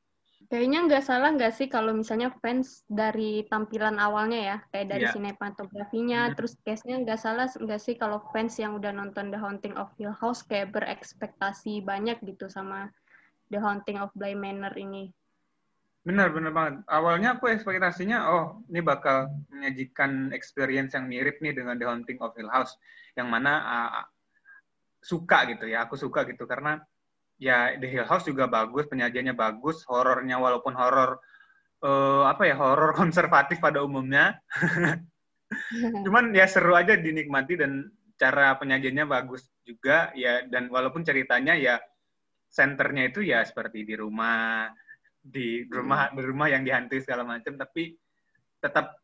Kayaknya 0.51 0.79
nggak 0.89 1.05
salah 1.05 1.31
nggak 1.37 1.53
sih 1.55 1.69
kalau 1.71 1.95
misalnya 1.95 2.35
fans 2.43 2.83
dari 2.91 3.47
tampilan 3.47 4.03
awalnya 4.03 4.41
ya, 4.41 4.57
kayak 4.75 4.89
dari 4.91 5.05
yeah. 5.07 5.15
sinematografinya, 5.15 6.21
hmm. 6.27 6.35
terus 6.35 6.59
case-nya 6.67 6.97
nggak 7.07 7.21
salah 7.23 7.47
nggak 7.47 7.79
sih 7.79 7.95
kalau 7.95 8.19
fans 8.35 8.59
yang 8.59 8.75
udah 8.75 8.91
nonton 8.91 9.31
The 9.31 9.39
Haunting 9.39 9.79
of 9.79 9.95
Hill 9.95 10.17
House 10.17 10.43
kayak 10.43 10.75
berekspektasi 10.75 11.87
banyak 11.87 12.19
gitu 12.25 12.51
sama 12.51 12.91
The 13.55 13.63
Haunting 13.63 14.03
of 14.03 14.11
Bly 14.19 14.35
Manor 14.35 14.75
ini. 14.75 15.15
Benar, 16.01 16.33
benar 16.33 16.51
banget. 16.57 16.75
Awalnya 16.89 17.37
aku 17.37 17.53
ekspektasinya, 17.53 18.19
oh 18.33 18.45
ini 18.73 18.81
bakal 18.81 19.29
menyajikan 19.53 20.33
experience 20.33 20.97
yang 20.97 21.07
mirip 21.07 21.39
nih 21.45 21.53
dengan 21.53 21.77
The 21.77 21.87
Haunting 21.87 22.19
of 22.25 22.33
Hill 22.35 22.49
House, 22.49 22.75
yang 23.21 23.29
mana 23.29 23.53
uh, 23.61 24.05
suka 25.01 25.49
gitu 25.49 25.65
ya, 25.67 25.89
aku 25.89 25.97
suka 25.97 26.29
gitu. 26.29 26.45
Karena 26.45 26.79
ya 27.41 27.75
The 27.77 27.89
Hill 27.89 28.07
House 28.07 28.29
juga 28.29 28.47
bagus, 28.47 28.87
penyajiannya 28.87 29.35
bagus, 29.35 29.83
horornya 29.89 30.37
walaupun 30.37 30.77
horor 30.77 31.19
uh, 31.83 32.25
apa 32.29 32.43
ya 32.47 32.57
horor 32.57 32.93
konservatif 33.01 33.59
pada 33.59 33.81
umumnya, 33.81 34.39
cuman 36.05 36.33
ya 36.37 36.47
seru 36.47 36.77
aja 36.77 36.95
dinikmati 36.95 37.59
dan 37.59 37.91
cara 38.21 38.55
penyajiannya 38.61 39.09
bagus 39.09 39.49
juga 39.65 40.13
ya. 40.13 40.45
Dan 40.47 40.69
walaupun 40.69 41.03
ceritanya 41.03 41.57
ya 41.57 41.81
senternya 42.51 43.09
itu 43.09 43.23
ya 43.23 43.47
seperti 43.47 43.87
di 43.87 43.95
rumah 43.95 44.69
di 45.21 45.69
rumah 45.69 46.11
di 46.11 46.23
rumah 46.25 46.49
yang 46.51 46.65
dihantui 46.65 46.99
segala 47.05 47.23
macam 47.23 47.55
tapi 47.55 47.95
tetap 48.59 48.97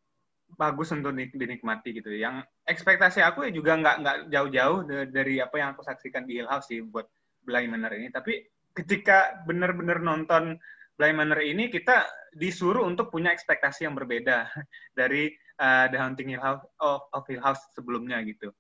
bagus 0.55 0.95
untuk 0.95 1.13
dinikmati 1.15 1.99
gitu. 1.99 2.15
Yang 2.15 2.47
ekspektasi 2.65 3.21
aku 3.21 3.51
ya 3.51 3.53
juga 3.53 3.75
nggak 3.77 3.97
nggak 4.03 4.17
jauh-jauh 4.31 4.79
dari 5.11 5.43
apa 5.43 5.57
yang 5.59 5.69
aku 5.75 5.83
saksikan 5.83 6.25
di 6.25 6.39
Hill 6.39 6.49
House 6.49 6.71
sih 6.71 6.81
buat 6.81 7.11
Bly 7.43 7.67
Manor 7.67 7.93
ini. 7.99 8.09
Tapi 8.15 8.47
ketika 8.73 9.43
benar-benar 9.45 9.99
nonton 9.99 10.57
Bly 10.97 11.13
Manor 11.13 11.43
ini 11.45 11.69
kita 11.69 12.07
disuruh 12.33 12.87
untuk 12.87 13.13
punya 13.13 13.33
ekspektasi 13.33 13.85
yang 13.85 13.95
berbeda 13.99 14.49
dari 14.99 15.33
uh, 15.61 15.87
The 15.91 15.99
Haunting 15.99 16.33
Hill 16.33 16.45
House 16.45 16.65
of, 16.81 17.05
of 17.13 17.27
Hill 17.29 17.43
House 17.43 17.61
sebelumnya 17.77 18.23
gitu. 18.25 18.55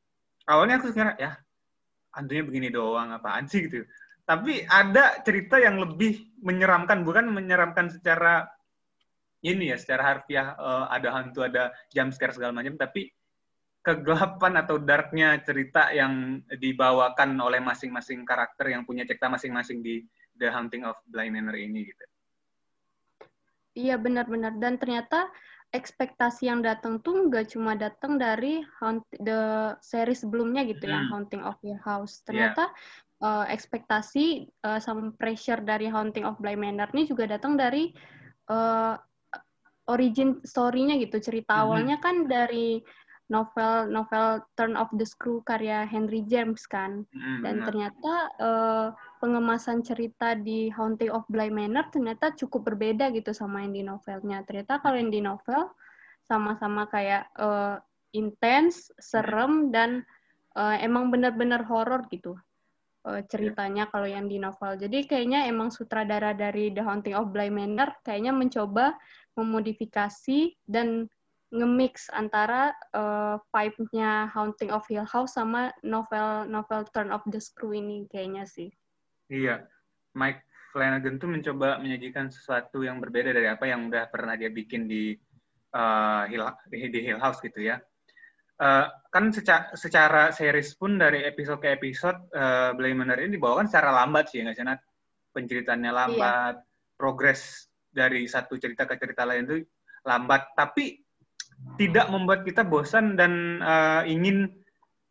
Awalnya 0.46 0.78
aku 0.78 0.94
kira 0.94 1.16
ya 1.18 1.34
hantunya 2.14 2.42
begini 2.44 2.68
doang 2.72 3.12
apaan 3.12 3.48
sih? 3.48 3.66
gitu. 3.66 3.84
Tapi 4.26 4.66
ada 4.66 5.22
cerita 5.22 5.56
yang 5.62 5.78
lebih 5.78 6.34
menyeramkan 6.42 7.06
bukan 7.06 7.30
menyeramkan 7.30 7.94
secara 7.94 8.48
ini 9.46 9.70
ya 9.70 9.76
secara 9.78 10.02
harfiah 10.14 10.58
uh, 10.58 10.86
ada 10.90 11.14
hantu 11.14 11.46
ada 11.46 11.70
jump 11.94 12.10
scare 12.10 12.34
segala 12.34 12.50
macam 12.50 12.74
tapi 12.74 13.14
kegelapan 13.86 14.58
atau 14.58 14.82
darknya 14.82 15.38
cerita 15.46 15.94
yang 15.94 16.42
dibawakan 16.50 17.38
oleh 17.38 17.62
masing-masing 17.62 18.26
karakter 18.26 18.74
yang 18.74 18.82
punya 18.82 19.06
cerita 19.06 19.30
masing-masing 19.30 19.78
di 19.78 20.02
The 20.34 20.50
Haunting 20.50 20.82
of 20.82 20.98
Bly 21.06 21.30
Manor 21.30 21.54
ini 21.54 21.86
gitu. 21.86 22.04
Iya 23.78 23.94
benar-benar 23.94 24.58
dan 24.58 24.82
ternyata 24.82 25.30
ekspektasi 25.70 26.50
yang 26.50 26.66
datang 26.66 26.98
tuh 26.98 27.30
nggak 27.30 27.54
cuma 27.54 27.78
datang 27.78 28.18
dari 28.18 28.64
haunt, 28.82 29.06
the 29.22 29.74
series 29.78 30.26
sebelumnya 30.26 30.66
gitu 30.66 30.82
hmm. 30.88 30.90
yang 30.90 31.04
Haunting 31.12 31.42
of 31.46 31.54
Hill 31.62 31.78
House. 31.78 32.26
Ternyata 32.26 32.74
yeah 32.74 33.04
uh, 33.22 33.44
ekspektasi 33.48 34.48
uh, 34.66 34.80
sama 34.82 35.12
pressure 35.16 35.62
dari 35.64 35.88
Haunting 35.88 36.26
of 36.26 36.36
Bly 36.40 36.56
Manor 36.58 36.90
ini 36.92 37.08
juga 37.08 37.28
datang 37.28 37.56
dari 37.56 37.92
uh, 38.50 38.96
origin 39.86 40.42
story-nya 40.42 40.98
gitu. 41.02 41.18
Cerita 41.22 41.54
mm 41.54 41.58
-hmm. 41.58 41.64
awalnya 41.66 41.96
kan 42.02 42.16
dari 42.26 42.82
novel 43.26 43.90
novel 43.90 44.38
Turn 44.54 44.78
of 44.78 44.86
the 44.94 45.02
Screw 45.02 45.42
karya 45.42 45.82
Henry 45.86 46.22
James 46.26 46.66
kan. 46.66 47.02
Mm 47.10 47.18
-hmm. 47.18 47.38
Dan 47.42 47.56
ternyata 47.66 48.14
uh, 48.38 48.88
pengemasan 49.18 49.82
cerita 49.82 50.38
di 50.38 50.70
Haunting 50.70 51.10
of 51.10 51.26
Bly 51.26 51.50
Manor 51.50 51.90
ternyata 51.90 52.34
cukup 52.34 52.74
berbeda 52.74 53.10
gitu 53.10 53.34
sama 53.34 53.66
yang 53.66 53.74
di 53.74 53.82
novelnya. 53.82 54.46
Ternyata 54.46 54.78
kalau 54.78 54.98
yang 54.98 55.10
di 55.10 55.22
novel 55.22 55.70
sama-sama 56.26 56.90
kayak 56.90 57.30
uh, 57.38 57.78
intens, 58.14 58.90
serem 58.98 59.70
dan 59.70 60.02
uh, 60.58 60.76
emang 60.82 61.10
benar-benar 61.10 61.62
horor 61.66 62.06
gitu 62.10 62.34
uh, 63.06 63.22
ceritanya 63.30 63.86
kalau 63.88 64.04
yang 64.10 64.26
di 64.26 64.42
novel. 64.42 64.74
Jadi 64.74 65.06
kayaknya 65.06 65.46
emang 65.46 65.70
sutradara 65.70 66.34
dari 66.34 66.74
The 66.74 66.82
Haunting 66.82 67.14
of 67.14 67.30
Bly 67.30 67.48
Manor 67.48 67.94
kayaknya 68.02 68.34
mencoba 68.34 68.98
memodifikasi 69.38 70.58
dan 70.66 71.06
nge-mix 71.54 72.10
antara 72.10 72.74
uh, 72.90 73.38
vibe-nya 73.54 74.26
Haunting 74.34 74.74
of 74.74 74.82
Hill 74.90 75.06
House 75.06 75.38
sama 75.38 75.70
novel 75.86 76.50
novel 76.50 76.82
Turn 76.90 77.14
of 77.14 77.22
the 77.30 77.38
Screw 77.38 77.72
ini 77.72 78.10
kayaknya 78.10 78.44
sih. 78.44 78.68
Iya. 79.30 79.62
Mike 80.16 80.42
Flanagan 80.74 81.20
tuh 81.22 81.30
mencoba 81.30 81.78
menyajikan 81.78 82.28
sesuatu 82.28 82.82
yang 82.82 82.98
berbeda 82.98 83.30
dari 83.30 83.48
apa 83.48 83.64
yang 83.68 83.88
udah 83.88 84.10
pernah 84.10 84.34
dia 84.34 84.50
bikin 84.50 84.90
di 84.90 85.14
uh, 85.76 86.24
Hill, 86.26 86.42
di 86.72 87.00
Hill 87.04 87.20
House 87.20 87.40
gitu 87.40 87.62
ya 87.62 87.78
uh, 88.60 88.86
kan 89.12 89.32
secara, 89.32 89.72
secara 89.72 90.22
series 90.32 90.76
pun 90.76 91.00
dari 91.00 91.24
episode 91.24 91.60
ke 91.60 91.72
episode 91.76 92.28
uh, 92.36 92.76
Manor 92.76 93.20
ini 93.20 93.40
dibawakan 93.40 93.68
secara 93.68 93.92
lambat 94.04 94.32
sih 94.32 94.44
nggak 94.44 94.56
sih 94.56 94.64
Nat? 94.64 94.80
Lambat, 95.36 96.54
iya. 96.60 96.64
progres 96.96 97.68
dari 97.92 98.24
satu 98.24 98.56
cerita 98.56 98.88
ke 98.88 98.96
cerita 98.96 99.28
lain 99.28 99.44
itu 99.44 99.56
lambat, 100.04 100.56
tapi 100.56 101.00
tidak 101.80 102.08
membuat 102.12 102.44
kita 102.44 102.64
bosan 102.64 103.16
dan 103.16 103.60
uh, 103.60 104.04
ingin 104.04 104.52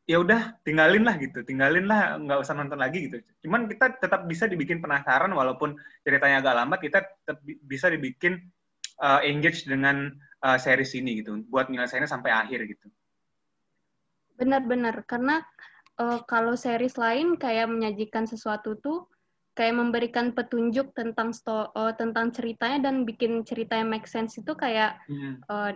ya 0.06 0.22
udah 0.22 0.62
tinggalin 0.62 1.02
lah 1.02 1.18
gitu, 1.18 1.42
tinggalin 1.42 1.90
lah 1.90 2.22
nggak 2.22 2.42
usah 2.42 2.54
nonton 2.54 2.78
lagi 2.78 3.10
gitu. 3.10 3.18
Cuman 3.46 3.66
kita 3.66 3.98
tetap 3.98 4.30
bisa 4.30 4.46
dibikin 4.46 4.78
penasaran 4.82 5.34
walaupun 5.34 5.74
ceritanya 6.06 6.46
agak 6.46 6.56
lambat, 6.58 6.80
kita 6.86 7.00
tetap 7.26 7.42
bisa 7.66 7.90
dibikin 7.90 8.38
uh, 9.02 9.22
engage 9.26 9.66
dengan 9.66 10.14
uh, 10.46 10.58
series 10.62 10.94
ini 10.94 11.26
gitu, 11.26 11.42
buat 11.50 11.70
nyelesainnya 11.70 12.10
sampai 12.10 12.30
akhir 12.30 12.70
gitu. 12.70 12.86
Benar-benar, 14.36 15.08
karena 15.08 15.44
uh, 16.00 16.20
kalau 16.28 16.56
series 16.60 17.00
lain 17.00 17.40
kayak 17.40 17.72
menyajikan 17.72 18.28
sesuatu 18.28 18.76
tuh 18.80 19.08
kayak 19.56 19.80
memberikan 19.80 20.36
petunjuk 20.36 20.92
tentang 20.92 21.32
sto 21.32 21.72
uh, 21.72 21.96
tentang 21.96 22.36
ceritanya 22.36 22.92
dan 22.92 23.08
bikin 23.08 23.48
cerita 23.48 23.80
yang 23.80 23.88
make 23.88 24.04
sense 24.04 24.36
itu 24.36 24.52
kayak 24.52 25.00
hmm. 25.08 25.40
uh, 25.48 25.72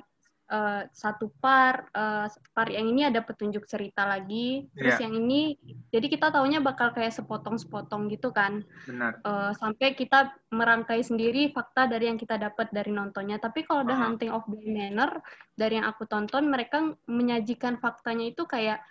uh, 0.50 0.82
satu 0.91 1.32
par 1.39 1.88
uh, 1.94 2.27
par 2.51 2.68
yang 2.68 2.89
ini 2.89 3.08
ada 3.08 3.22
petunjuk 3.22 3.70
cerita 3.70 4.03
lagi 4.03 4.68
terus 4.75 4.98
yeah. 4.98 5.06
yang 5.08 5.13
ini 5.15 5.56
jadi 5.94 6.08
kita 6.10 6.34
taunya 6.34 6.60
bakal 6.60 6.91
kayak 6.91 7.13
sepotong-sepotong 7.13 8.10
gitu 8.12 8.34
kan 8.34 8.65
Benar. 8.89 9.22
Uh, 9.24 9.51
sampai 9.56 9.94
kita 9.96 10.34
merangkai 10.50 11.06
sendiri 11.06 11.53
fakta 11.53 11.86
dari 11.86 12.10
yang 12.10 12.18
kita 12.18 12.36
dapat 12.36 12.74
dari 12.74 12.89
nontonnya 12.89 13.38
tapi 13.38 13.63
kalau 13.63 13.86
The 13.86 13.96
Hunting 13.96 14.32
of 14.34 14.46
Bly 14.50 14.68
Manor 14.68 15.22
dari 15.53 15.79
yang 15.79 15.88
aku 15.88 16.10
tonton 16.10 16.50
mereka 16.50 16.84
menyajikan 17.06 17.77
faktanya 17.77 18.29
itu 18.29 18.44
kayak 18.50 18.82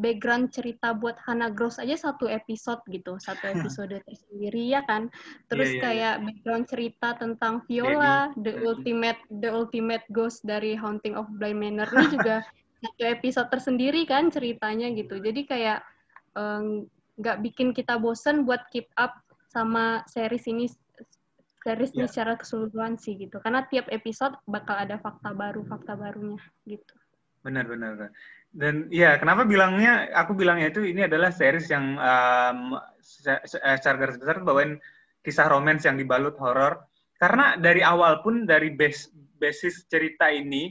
background 0.00 0.48
cerita 0.48 0.96
buat 0.96 1.20
Hana 1.20 1.52
Gross 1.52 1.76
aja 1.76 1.92
satu 1.96 2.24
episode 2.24 2.80
gitu, 2.88 3.20
satu 3.20 3.44
episode 3.44 3.92
tersendiri 4.08 4.72
ya 4.72 4.80
kan. 4.88 5.12
Terus 5.52 5.72
yeah, 5.72 5.76
yeah, 5.76 5.84
kayak 5.84 6.14
yeah. 6.16 6.24
background 6.24 6.64
cerita 6.68 7.08
tentang 7.20 7.54
Viola, 7.68 7.92
yeah, 8.00 8.20
the 8.40 8.52
yeah. 8.56 8.64
ultimate 8.64 9.20
the 9.28 9.50
ultimate 9.52 10.04
ghost 10.10 10.40
dari 10.48 10.72
Haunting 10.72 11.12
of 11.12 11.28
Bly 11.36 11.52
Manor 11.52 11.88
ini 11.92 12.06
juga 12.16 12.36
satu 12.82 13.04
episode 13.04 13.48
tersendiri 13.52 14.02
kan 14.08 14.32
ceritanya 14.32 14.88
gitu. 14.96 15.20
Jadi 15.20 15.44
kayak 15.44 15.84
nggak 17.20 17.36
um, 17.38 17.44
bikin 17.44 17.76
kita 17.76 18.00
bosen 18.00 18.48
buat 18.48 18.64
keep 18.72 18.88
up 18.96 19.20
sama 19.52 20.00
series 20.08 20.48
ini 20.48 20.64
series 21.62 21.92
yeah. 21.94 21.98
ini 22.02 22.06
secara 22.08 22.32
keseluruhan 22.40 22.96
sih 22.96 23.14
gitu. 23.20 23.38
Karena 23.44 23.68
tiap 23.68 23.86
episode 23.92 24.34
bakal 24.48 24.80
ada 24.80 24.96
fakta 24.96 25.36
baru, 25.36 25.62
fakta 25.68 25.94
barunya 25.94 26.40
gitu. 26.64 26.96
Benar, 27.42 27.66
benar. 27.68 28.10
Dan 28.52 28.92
ya, 28.92 29.16
kenapa 29.16 29.48
bilangnya, 29.48 30.12
aku 30.12 30.36
bilangnya 30.36 30.68
itu 30.68 30.84
ini 30.84 31.08
adalah 31.08 31.32
series 31.32 31.72
yang 31.72 31.96
um, 31.96 32.76
secara 33.48 33.96
garis 33.96 34.20
besar 34.20 34.44
bawain 34.44 34.76
kisah 35.24 35.48
romans 35.48 35.88
yang 35.88 35.96
dibalut 35.96 36.36
horor. 36.36 36.84
Karena 37.16 37.56
dari 37.56 37.80
awal 37.80 38.20
pun 38.20 38.44
dari 38.44 38.76
base, 38.76 39.08
basis 39.40 39.88
cerita 39.88 40.28
ini, 40.28 40.68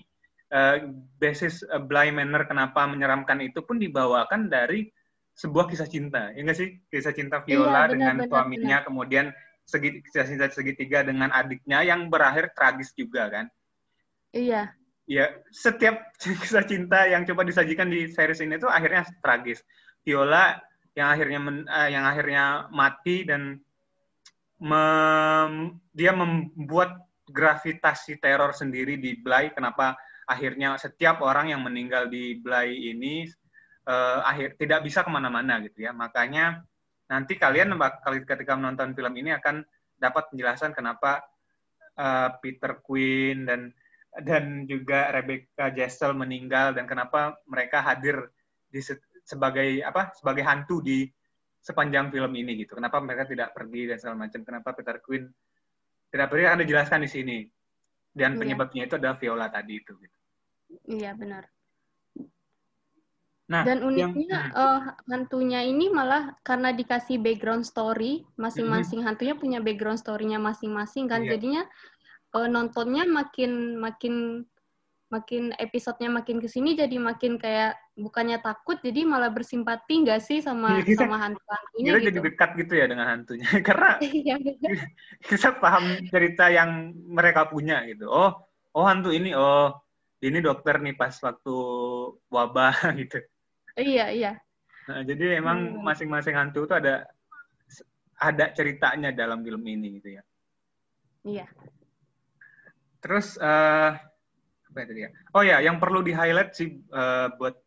uh, 0.54 0.94
basis 1.18 1.66
uh, 1.66 1.82
Bly 1.82 2.14
Manor 2.14 2.46
kenapa 2.46 2.86
menyeramkan 2.86 3.42
itu 3.42 3.66
pun 3.66 3.82
dibawakan 3.82 4.46
dari 4.46 4.86
sebuah 5.34 5.66
kisah 5.66 5.90
cinta. 5.90 6.30
Ya 6.38 6.46
nggak 6.46 6.60
sih? 6.62 6.78
Kisah 6.86 7.18
cinta 7.18 7.42
iya, 7.50 7.58
Viola 7.58 7.90
iya, 7.90 7.98
dengan 7.98 8.16
benar, 8.22 8.30
suaminya, 8.30 8.78
benar. 8.78 8.86
kemudian 8.86 9.26
segi, 9.66 10.06
kisah 10.06 10.30
cinta 10.30 10.46
segitiga 10.54 11.02
dengan 11.02 11.34
adiknya 11.34 11.82
yang 11.82 12.14
berakhir 12.14 12.54
tragis 12.54 12.94
juga 12.94 13.26
kan? 13.32 13.46
Iya 14.38 14.70
ya 15.10 15.29
setiap 15.50 16.13
kisah 16.41 16.65
cinta 16.65 17.05
yang 17.10 17.25
coba 17.25 17.46
disajikan 17.46 17.89
di 17.89 18.10
series 18.10 18.41
ini 18.41 18.58
tuh 18.58 18.70
akhirnya 18.70 19.05
tragis. 19.22 19.62
Viola 20.01 20.58
yang 20.98 21.08
akhirnya 21.13 21.39
men, 21.39 21.58
uh, 21.70 21.89
yang 21.89 22.03
akhirnya 22.03 22.67
mati 22.74 23.24
dan 23.24 23.62
mem, 24.62 25.77
dia 25.93 26.12
membuat 26.12 27.05
gravitasi 27.29 28.20
teror 28.20 28.51
sendiri 28.51 28.98
di 28.98 29.17
Bly. 29.22 29.55
Kenapa 29.55 29.96
akhirnya 30.27 30.75
setiap 30.75 31.22
orang 31.24 31.53
yang 31.53 31.62
meninggal 31.63 32.10
di 32.10 32.38
Bly 32.41 32.91
ini 32.91 33.29
uh, 33.88 34.25
akhir 34.25 34.60
tidak 34.60 34.84
bisa 34.84 35.05
ke 35.05 35.10
mana-mana 35.10 35.62
gitu 35.63 35.86
ya. 35.86 35.96
Makanya 35.96 36.65
nanti 37.12 37.36
kalian 37.36 37.75
bakal 37.75 38.15
ketika 38.24 38.55
menonton 38.55 38.96
film 38.96 39.13
ini 39.20 39.36
akan 39.36 39.63
dapat 40.01 40.34
penjelasan 40.34 40.74
kenapa 40.74 41.22
uh, 42.00 42.29
Peter 42.41 42.79
Quinn 42.81 43.46
dan 43.46 43.70
dan 44.20 44.68
juga 44.68 45.08
Rebecca 45.15 45.72
Jessel 45.72 46.12
meninggal 46.12 46.75
dan 46.75 46.84
kenapa 46.84 47.39
mereka 47.48 47.80
hadir 47.80 48.27
di 48.68 48.84
sebagai 49.24 49.80
apa 49.88 50.12
sebagai 50.12 50.44
hantu 50.44 50.84
di 50.84 51.08
sepanjang 51.62 52.10
film 52.12 52.34
ini 52.36 52.65
gitu. 52.65 52.75
Kenapa 52.75 53.00
mereka 53.00 53.24
tidak 53.30 53.53
pergi 53.53 53.88
dan 53.88 53.98
segala 54.01 54.27
macam. 54.27 54.41
Kenapa 54.41 54.74
Peter 54.74 54.98
Quinn 55.00 55.30
tidak 56.12 56.27
pergi 56.27 56.44
akan 56.50 56.60
dijelaskan 56.65 57.00
di 57.06 57.10
sini. 57.10 57.38
Dan 58.12 58.36
iya. 58.36 58.39
penyebabnya 58.44 58.84
itu 58.89 58.96
adalah 59.00 59.15
Viola 59.15 59.48
tadi 59.48 59.80
itu 59.80 59.96
gitu. 59.96 60.18
Iya, 61.00 61.15
benar. 61.15 61.48
Nah, 63.51 63.68
dan 63.68 63.84
uniknya 63.84 64.51
yang, 64.51 64.56
uh, 64.56 64.96
hantunya 65.12 65.68
ini 65.68 65.91
malah 65.91 66.39
karena 66.39 66.72
dikasih 66.72 67.20
background 67.20 67.68
story, 67.68 68.24
masing-masing 68.39 69.03
mm-hmm. 69.03 69.08
hantunya 69.12 69.36
punya 69.36 69.60
background 69.60 70.00
story-nya 70.00 70.39
masing-masing 70.39 71.12
kan. 71.12 71.24
Iya. 71.24 71.36
Jadinya 71.36 71.63
uh, 72.36 72.48
nontonnya 72.48 73.04
makin 73.08 73.78
makin 73.80 74.46
makin 75.12 75.52
episodenya 75.60 76.08
makin 76.08 76.40
ke 76.40 76.48
sini 76.48 76.72
jadi 76.72 76.96
makin 76.96 77.36
kayak 77.36 77.76
bukannya 78.00 78.40
takut 78.40 78.80
jadi 78.80 79.04
malah 79.04 79.28
bersimpati 79.28 80.08
nggak 80.08 80.24
sih 80.24 80.40
sama 80.40 80.80
ya, 80.80 80.88
kita, 80.88 81.04
sama 81.04 81.20
hantu-hantunya 81.20 81.92
gitu. 82.00 82.08
jadi 82.08 82.20
dekat 82.32 82.50
gitu 82.56 82.74
ya 82.80 82.86
dengan 82.88 83.08
hantunya. 83.12 83.44
Karena 83.68 84.00
iya, 84.08 84.36
kita 85.20 85.60
paham 85.60 86.00
cerita 86.08 86.48
yang 86.48 86.96
mereka 86.96 87.52
punya 87.52 87.84
gitu. 87.92 88.08
Oh 88.08 88.40
oh 88.72 88.88
hantu 88.88 89.12
ini 89.12 89.36
oh 89.36 89.76
ini 90.24 90.40
dokter 90.40 90.80
nih 90.80 90.96
pas 90.96 91.12
waktu 91.20 91.56
wabah 92.32 92.80
gitu. 93.04 93.20
Iya 93.76 94.16
iya. 94.16 94.32
Nah, 94.88 95.04
jadi 95.04 95.44
emang 95.44 95.76
hmm. 95.76 95.84
masing-masing 95.84 96.40
hantu 96.40 96.64
itu 96.72 96.74
ada 96.74 97.04
ada 98.16 98.46
ceritanya 98.56 99.12
dalam 99.12 99.44
film 99.44 99.60
ini 99.68 100.00
gitu 100.00 100.16
ya. 100.16 100.24
Iya 101.28 101.46
terus 103.01 103.36
uh, 103.41 103.98
apa 104.72 104.77
itu 104.88 104.93
dia 105.03 105.10
oh 105.36 105.43
ya 105.43 105.60
yang 105.60 105.81
perlu 105.81 106.00
di 106.00 106.15
highlight 106.15 106.55
sih 106.55 106.79
uh, 106.93 107.34
buat 107.36 107.58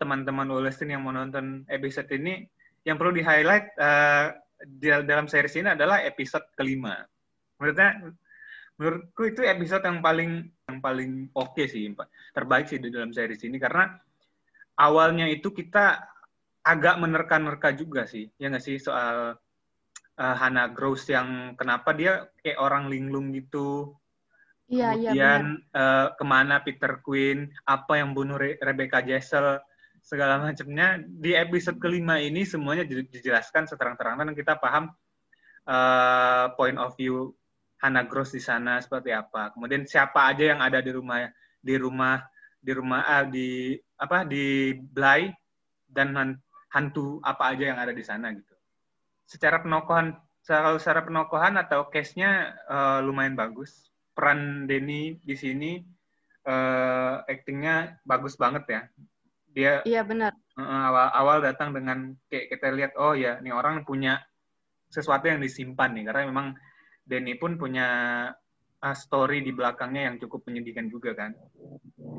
teman-teman 0.00 0.48
Wallstin 0.48 0.96
yang 0.96 1.04
menonton 1.04 1.68
episode 1.68 2.08
ini 2.14 2.48
yang 2.88 2.96
perlu 2.96 3.12
di 3.12 3.20
highlight 3.20 3.76
uh, 3.76 4.32
di 4.64 4.88
dalam 4.88 5.28
series 5.28 5.56
ini 5.60 5.72
adalah 5.72 6.00
episode 6.04 6.48
kelima. 6.56 7.04
Menurutnya 7.60 8.16
menurutku 8.80 9.28
itu 9.28 9.44
episode 9.44 9.84
yang 9.84 10.00
paling 10.00 10.48
yang 10.68 10.78
paling 10.80 11.28
oke 11.36 11.52
okay 11.52 11.68
sih 11.68 11.92
terbaik 12.32 12.72
sih 12.72 12.80
di 12.80 12.88
dalam 12.88 13.12
series 13.12 13.44
ini 13.44 13.60
karena 13.60 13.92
awalnya 14.80 15.28
itu 15.28 15.52
kita 15.52 16.00
agak 16.64 16.96
menerka-nerka 16.96 17.76
juga 17.76 18.08
sih. 18.08 18.28
Ya 18.40 18.48
nggak 18.48 18.64
sih? 18.64 18.80
Soal 18.80 19.36
uh, 20.16 20.36
Hannah 20.36 20.72
Gross 20.72 21.08
yang 21.12 21.56
kenapa 21.60 21.92
dia 21.92 22.32
kayak 22.40 22.60
orang 22.60 22.88
linglung 22.88 23.32
gitu 23.36 23.92
Iya, 24.70 24.94
iya 24.94 25.10
Kemudian 25.10 25.44
iya, 25.58 25.74
uh, 25.74 26.06
ke 26.14 26.24
mana 26.24 26.62
Peter 26.62 27.02
Quinn, 27.02 27.50
apa 27.66 27.98
yang 27.98 28.14
bunuh 28.14 28.38
Re 28.38 28.54
Rebecca 28.62 29.02
Jessel, 29.02 29.58
segala 29.98 30.38
macamnya. 30.38 31.02
Di 31.02 31.34
episode 31.34 31.82
kelima 31.82 32.22
ini 32.22 32.46
semuanya 32.46 32.86
dijelaskan 32.86 33.66
seterang-terangnya 33.66 34.30
dan 34.30 34.36
kita 34.38 34.62
paham 34.62 34.94
uh, 35.66 36.54
point 36.54 36.78
of 36.78 36.94
view 36.94 37.34
Hannah 37.82 38.06
Gross 38.06 38.30
di 38.30 38.38
sana 38.38 38.78
seperti 38.78 39.10
apa. 39.10 39.50
Kemudian 39.50 39.90
siapa 39.90 40.30
aja 40.30 40.54
yang 40.54 40.62
ada 40.62 40.78
di 40.78 40.94
rumah 40.94 41.26
di 41.58 41.74
rumah 41.74 42.22
di 42.62 42.70
rumah 42.70 43.00
uh, 43.02 43.26
di 43.26 43.74
apa 43.98 44.22
di 44.22 44.70
Bly 44.78 45.34
dan 45.90 46.14
hantu 46.70 47.18
apa 47.26 47.58
aja 47.58 47.74
yang 47.74 47.78
ada 47.82 47.90
di 47.90 48.06
sana 48.06 48.30
gitu. 48.30 48.54
Secara 49.26 49.58
penokohan 49.58 50.14
secara, 50.46 50.78
secara 50.78 51.02
penokohan 51.02 51.58
atau 51.58 51.90
case-nya 51.90 52.54
uh, 52.70 53.02
lumayan 53.02 53.34
bagus. 53.34 53.89
Peran 54.20 54.68
Denny 54.68 55.16
di 55.24 55.32
sini 55.32 55.80
uh, 56.44 57.24
actingnya 57.24 58.04
bagus 58.04 58.36
banget 58.36 58.68
ya. 58.68 58.80
Dia 59.56 59.72
Iya 59.88 60.04
benar. 60.04 60.36
Uh, 60.60 60.92
awal 60.92 61.08
awal 61.16 61.38
datang 61.40 61.72
dengan 61.72 62.12
kayak 62.28 62.52
kita 62.52 62.68
lihat 62.76 62.92
oh 63.00 63.16
ya, 63.16 63.40
ini 63.40 63.48
orang 63.48 63.80
punya 63.88 64.20
sesuatu 64.92 65.24
yang 65.24 65.40
disimpan 65.40 65.96
nih 65.96 66.04
karena 66.12 66.28
memang 66.28 66.46
Denny 67.08 67.40
pun 67.40 67.56
punya 67.56 67.88
uh, 68.84 68.92
story 68.92 69.40
di 69.40 69.56
belakangnya 69.56 70.12
yang 70.12 70.16
cukup 70.20 70.44
menyedihkan 70.44 70.92
juga 70.92 71.16
kan. 71.16 71.32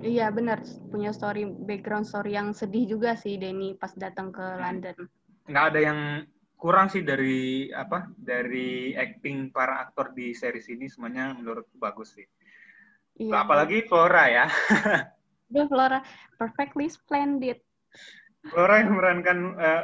Iya 0.02 0.34
benar, 0.34 0.66
punya 0.90 1.14
story 1.14 1.46
background 1.46 2.10
story 2.10 2.34
yang 2.34 2.58
sedih 2.58 2.98
juga 2.98 3.14
sih 3.14 3.38
Denny 3.38 3.78
pas 3.78 3.94
datang 3.94 4.34
ke 4.34 4.42
London. 4.42 4.98
Nggak 5.46 5.66
ada 5.70 5.80
yang 5.86 6.00
kurang 6.62 6.94
sih 6.94 7.02
dari 7.02 7.74
apa 7.74 8.06
dari 8.14 8.94
acting 8.94 9.50
para 9.50 9.82
aktor 9.82 10.14
di 10.14 10.38
series 10.38 10.70
ini 10.70 10.86
semuanya 10.86 11.34
menurut 11.34 11.66
bagus 11.74 12.14
sih. 12.14 12.28
Iya, 13.18 13.42
apalagi 13.42 13.90
Flora 13.90 14.30
ya. 14.30 14.46
Duh, 15.52 15.66
Flora 15.66 16.06
perfectly 16.38 16.86
splendid. 16.86 17.58
Flora 18.46 18.78
yang 18.78 18.94
memerankan 18.94 19.38
uh, 19.58 19.84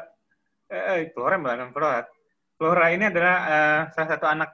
eh, 0.69 1.09
Flora 1.17 1.41
yang 1.41 1.43
memerankan 1.49 1.73
Flora. 1.73 2.05
Flora 2.61 2.85
ini 2.93 3.09
adalah 3.09 3.35
uh, 3.49 3.81
salah 3.97 4.09
satu 4.13 4.25
anak 4.29 4.53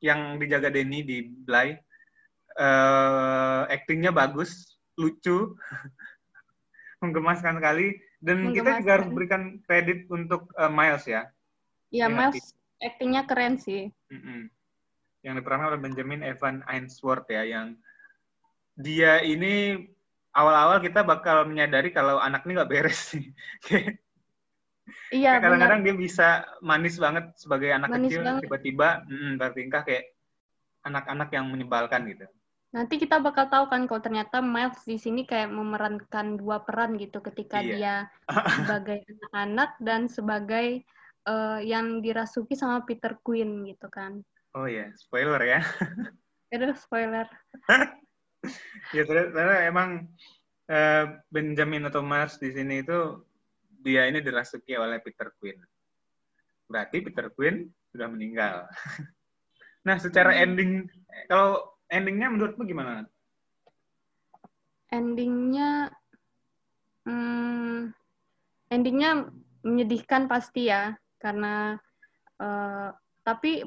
yang 0.00 0.40
dijaga 0.40 0.72
Denny 0.72 1.04
di 1.04 1.20
Blay. 1.20 1.76
Uh, 2.58 3.68
actingnya 3.70 4.10
bagus, 4.10 4.80
lucu, 4.96 5.52
menggemaskan 7.04 7.60
sekali. 7.60 7.92
Dan 8.18 8.50
menggemaskan. 8.50 8.56
kita 8.56 8.80
juga 8.82 8.92
harus 8.98 9.08
berikan 9.12 9.42
kredit 9.68 10.08
untuk 10.08 10.48
uh, 10.56 10.72
Miles 10.72 11.04
ya. 11.04 11.28
Iya, 11.88 12.06
Miles 12.12 12.52
actingnya 12.78 13.24
keren 13.24 13.56
sih. 13.58 13.88
Mm 14.12 14.20
-hmm. 14.20 14.40
Yang 15.24 15.34
diperankan 15.42 15.68
oleh 15.74 15.80
Benjamin 15.82 16.20
Evan 16.22 16.62
Ainsworth 16.68 17.26
ya, 17.26 17.42
yang 17.42 17.74
dia 18.78 19.18
ini 19.24 19.82
awal-awal 20.36 20.78
kita 20.78 21.02
bakal 21.02 21.42
menyadari 21.48 21.90
kalau 21.90 22.22
anak 22.22 22.46
ini 22.46 22.52
nggak 22.54 22.70
beres 22.70 23.14
sih. 23.14 23.32
Iya. 25.12 25.36
Kadang-kadang 25.40 25.84
dia 25.84 25.92
bisa 25.92 26.48
manis 26.64 26.96
banget 26.96 27.36
sebagai 27.36 27.68
anak 27.72 27.92
manis 27.92 28.08
kecil, 28.08 28.40
tiba-tiba 28.40 29.04
mm, 29.04 29.36
bertingkah 29.36 29.84
kayak 29.84 30.16
anak-anak 30.80 31.28
yang 31.28 31.44
menyebalkan 31.48 32.08
gitu. 32.08 32.24
Nanti 32.72 33.00
kita 33.00 33.20
bakal 33.20 33.48
tahu 33.48 33.64
kan 33.72 33.88
kalau 33.88 34.00
ternyata 34.04 34.44
Miles 34.44 34.80
di 34.84 35.00
sini 35.00 35.24
kayak 35.24 35.48
memerankan 35.48 36.36
dua 36.36 36.60
peran 36.64 37.00
gitu 37.00 37.20
ketika 37.24 37.64
iya. 37.64 37.68
dia 37.68 37.94
sebagai 38.56 39.04
anak 39.32 39.76
dan 39.80 40.08
sebagai 40.08 40.84
uh, 41.28 41.60
yang 41.60 42.00
dirasuki 42.00 42.56
sama 42.56 42.82
Peter 42.88 43.20
Quinn 43.20 43.68
gitu 43.68 43.92
kan. 43.92 44.24
Oh 44.56 44.64
ya, 44.64 44.88
yeah. 44.88 44.88
spoiler 44.96 45.40
ya. 45.44 45.60
Itu 46.54 46.72
spoiler. 46.80 47.28
ya 48.96 49.02
ternyata 49.04 49.68
emang 49.68 50.08
uh, 50.72 51.04
Benjamin 51.28 51.84
atau 51.92 52.00
Miles 52.00 52.40
di 52.40 52.54
sini 52.54 52.80
itu 52.80 53.20
dia 53.82 54.06
ini 54.08 54.24
dirasuki 54.24 54.72
oleh 54.78 55.02
Peter 55.04 55.28
Quinn. 55.36 55.60
Berarti 56.68 57.04
Peter 57.04 57.28
Quinn 57.32 57.68
sudah 57.92 58.08
meninggal. 58.08 58.64
nah, 59.86 59.96
secara 60.00 60.32
hmm. 60.32 60.42
ending, 60.44 60.72
kalau 61.28 61.76
endingnya 61.88 62.28
menurutmu 62.32 62.64
gimana? 62.68 63.04
Endingnya, 64.88 65.92
hmm, 67.04 67.92
endingnya 68.72 69.28
menyedihkan 69.64 70.28
pasti 70.28 70.72
ya, 70.72 70.96
karena 71.18 71.76
uh, 72.40 72.90
tapi 73.22 73.66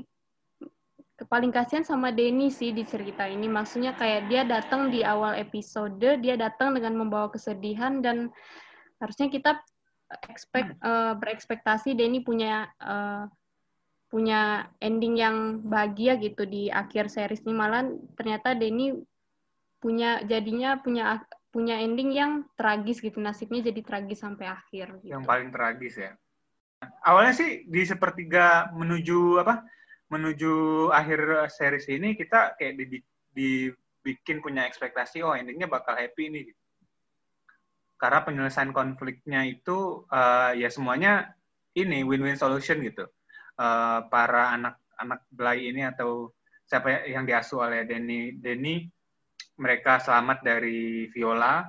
paling 1.30 1.54
kasihan 1.54 1.86
sama 1.86 2.10
Denny 2.10 2.50
sih 2.50 2.74
di 2.74 2.82
cerita 2.82 3.30
ini. 3.30 3.46
Maksudnya 3.46 3.94
kayak 3.94 4.32
dia 4.32 4.42
datang 4.42 4.90
di 4.90 5.06
awal 5.06 5.38
episode, 5.38 6.02
dia 6.02 6.34
datang 6.34 6.74
dengan 6.74 6.98
membawa 6.98 7.30
kesedihan 7.30 8.02
dan 8.02 8.34
harusnya 8.98 9.30
kita 9.30 9.62
expect 10.28 10.76
uh, 10.82 11.14
berekspektasi 11.16 11.94
Denny 11.94 12.26
punya 12.26 12.68
uh, 12.82 13.30
punya 14.12 14.68
ending 14.84 15.16
yang 15.16 15.64
bahagia 15.64 16.20
gitu 16.20 16.44
di 16.44 16.68
akhir 16.68 17.08
series 17.08 17.48
ini 17.48 17.56
malah 17.56 17.88
ternyata 18.20 18.52
Denny 18.52 18.92
punya 19.80 20.20
jadinya 20.28 20.78
punya 20.84 21.24
punya 21.52 21.80
ending 21.80 22.12
yang 22.12 22.44
tragis 22.60 23.00
gitu 23.00 23.24
nasibnya 23.24 23.72
jadi 23.72 23.80
tragis 23.84 24.20
sampai 24.20 24.52
akhir 24.52 25.00
gitu. 25.00 25.16
yang 25.16 25.24
paling 25.24 25.48
tragis 25.52 25.96
ya 25.96 26.12
awalnya 27.06 27.34
sih 27.34 27.65
di 27.70 27.82
sepertiga 27.86 28.70
menuju 28.74 29.41
apa 29.41 29.65
menuju 30.12 30.88
akhir 30.91 31.48
series 31.54 31.88
ini 31.88 32.17
kita 32.17 32.60
kayak 32.60 32.78
dibikin 33.32 34.44
punya 34.44 34.67
ekspektasi 34.67 35.24
oh 35.24 35.34
endingnya 35.34 35.72
bakal 35.72 35.96
happy 35.96 36.28
nih 36.28 36.46
karena 38.02 38.26
penyelesaian 38.26 38.74
konfliknya 38.74 39.46
itu 39.46 40.10
uh, 40.10 40.58
ya 40.58 40.74
semuanya 40.74 41.38
ini 41.78 42.02
win-win 42.02 42.34
solution 42.34 42.82
gitu. 42.82 43.06
Uh, 43.62 44.02
para 44.10 44.58
anak-anak 44.58 45.22
belai 45.30 45.70
ini 45.70 45.86
atau 45.86 46.34
siapa 46.65 47.06
yang 47.06 47.30
diasuh 47.30 47.67
oleh 47.70 47.86
Denny, 47.86 48.34
Denny 48.41 48.89
mereka 49.62 50.02
selamat 50.02 50.41
dari 50.41 51.06
Viola, 51.13 51.62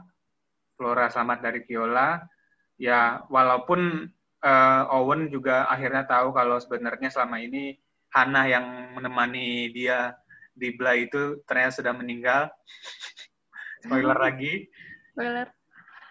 Flora 0.73 1.13
selamat 1.13 1.39
dari 1.45 1.61
Viola, 1.69 2.17
ya 2.81 3.21
walaupun 3.29 4.09
uh, 4.43 4.83
Owen 4.99 5.31
juga 5.31 5.71
akhirnya 5.71 6.05
tahu 6.05 6.35
kalau 6.35 6.59
sebenarnya 6.59 7.09
selama 7.09 7.39
ini 7.39 7.79
Hana 8.13 8.45
yang 8.45 8.93
menemani 8.93 9.73
dia 9.73 10.13
di 10.53 10.69
Bla 10.77 10.93
itu 10.93 11.41
ternyata 11.49 11.81
sudah 11.81 11.95
meninggal. 11.97 12.53
Spoiler 13.83 14.19
lagi. 14.19 14.69
Spoiler. 15.17 15.49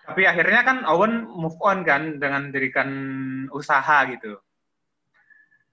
Tapi 0.02 0.22
akhirnya 0.26 0.62
kan 0.66 0.78
Owen 0.90 1.30
move 1.30 1.56
on 1.62 1.86
kan 1.86 2.18
dengan 2.18 2.50
dirikan 2.50 2.90
usaha 3.54 4.10
gitu. 4.10 4.42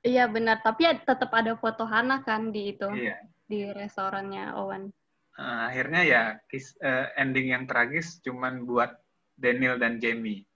Iya 0.05 0.31
benar, 0.31 0.63
tapi 0.63 0.87
ya 0.87 0.95
tetap 0.95 1.33
ada 1.35 1.59
foto 1.59 1.83
Hana 1.89 2.23
kan 2.23 2.55
di 2.55 2.77
itu. 2.77 2.87
Iya. 2.87 3.19
Di 3.49 3.73
restorannya 3.73 4.55
Owen. 4.55 4.93
Uh, 5.39 5.71
akhirnya 5.71 6.03
ya 6.03 6.23
uh, 6.35 7.07
ending 7.15 7.55
yang 7.55 7.65
tragis 7.65 8.19
cuman 8.21 8.67
buat 8.69 8.95
Daniel 9.39 9.79
dan 9.79 10.03
Jamie. 10.03 10.48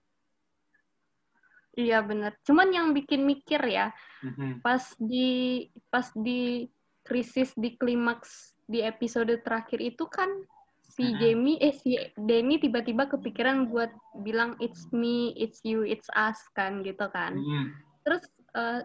Iya 1.73 2.05
benar. 2.05 2.37
Cuman 2.45 2.69
yang 2.69 2.93
bikin 2.93 3.25
mikir 3.25 3.61
ya, 3.65 3.89
mm-hmm. 4.21 4.61
pas 4.61 4.85
di 5.01 5.69
pas 5.89 6.05
di 6.13 6.69
krisis 7.01 7.57
di 7.57 7.75
klimaks 7.81 8.53
di 8.69 8.85
episode 8.85 9.33
terakhir 9.41 9.81
itu 9.81 10.05
kan 10.07 10.29
si 10.85 11.09
mm-hmm. 11.09 11.19
Jamie 11.19 11.59
eh 11.65 11.73
si 11.73 11.97
Denny 12.15 12.61
tiba-tiba 12.61 13.09
kepikiran 13.09 13.73
buat 13.73 13.89
bilang 14.21 14.61
it's 14.61 14.85
me, 14.93 15.33
it's 15.41 15.65
you, 15.65 15.81
it's 15.89 16.13
us 16.13 16.37
kan 16.53 16.85
gitu 16.85 17.09
kan. 17.09 17.41
Mm-hmm. 17.41 17.65
Terus 18.05 18.23
uh, 18.53 18.85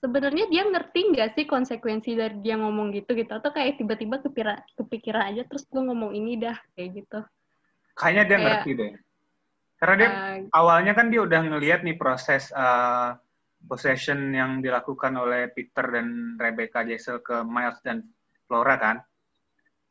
sebenarnya 0.00 0.48
dia 0.48 0.64
ngerti 0.64 1.12
nggak 1.12 1.36
sih 1.36 1.44
konsekuensi 1.44 2.16
dari 2.16 2.40
dia 2.40 2.56
ngomong 2.56 2.96
gitu 2.96 3.12
gitu 3.12 3.28
atau 3.28 3.52
kayak 3.52 3.76
tiba-tiba 3.76 4.24
kepikiran 4.24 4.64
kepikiran 4.72 5.22
aja 5.36 5.42
terus 5.44 5.68
gue 5.68 5.82
ngomong 5.84 6.16
ini 6.16 6.40
dah 6.40 6.56
kayak 6.72 7.04
gitu. 7.04 7.20
Kayaknya 7.96 8.24
dia 8.24 8.36
kayak, 8.36 8.44
ngerti 8.48 8.72
deh 8.72 8.92
karena 9.76 9.94
dia 10.00 10.08
uh, 10.08 10.38
awalnya 10.56 10.96
kan 10.96 11.12
dia 11.12 11.20
udah 11.20 11.40
ngelihat 11.52 11.84
nih 11.84 12.00
proses 12.00 12.48
uh, 12.56 13.12
possession 13.68 14.32
yang 14.32 14.64
dilakukan 14.64 15.12
oleh 15.20 15.52
Peter 15.52 15.84
dan 15.84 16.38
Rebecca 16.40 16.80
Jessel 16.86 17.20
ke 17.20 17.44
Miles 17.44 17.76
dan 17.84 18.06
Flora 18.48 18.76
kan. 18.80 18.96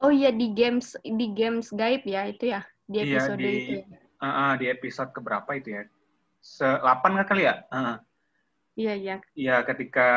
Oh 0.02 0.10
iya 0.10 0.34
di 0.34 0.52
games 0.58 0.98
di 1.06 1.32
games 1.38 1.70
gaib 1.70 2.02
ya 2.08 2.26
itu 2.26 2.50
ya 2.50 2.62
di 2.90 2.98
iya, 3.04 3.20
episode 3.20 3.42
iya, 3.42 3.46
di, 3.46 3.54
itu. 3.54 3.74
Ya? 3.78 3.86
Uh, 4.16 4.28
uh, 4.28 4.52
di 4.58 4.66
episode 4.72 5.12
keberapa 5.14 5.50
itu 5.54 5.70
ya? 5.78 5.84
Se 6.42 6.66
8 6.66 7.30
kali 7.30 7.44
ya? 7.46 7.62
Uh. 7.70 7.98
Iya 8.76 8.94
iya. 9.00 9.16
Iya 9.38 9.64
ketika 9.64 10.10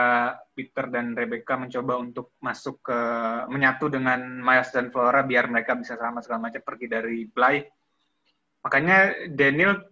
Peter 0.51 0.91
dan 0.91 1.15
Rebecca 1.15 1.55
mencoba 1.55 1.95
untuk 2.03 2.35
masuk 2.43 2.83
ke 2.83 3.01
menyatu 3.53 3.87
dengan 3.87 4.19
Miles 4.43 4.75
dan 4.75 4.91
Flora 4.91 5.23
biar 5.23 5.47
mereka 5.47 5.79
bisa 5.79 5.95
selamat 5.95 6.27
segala 6.27 6.51
macam 6.51 6.63
pergi 6.67 6.87
dari 6.91 7.23
Bly 7.31 7.78
Makanya 8.62 9.29
Daniel 9.31 9.88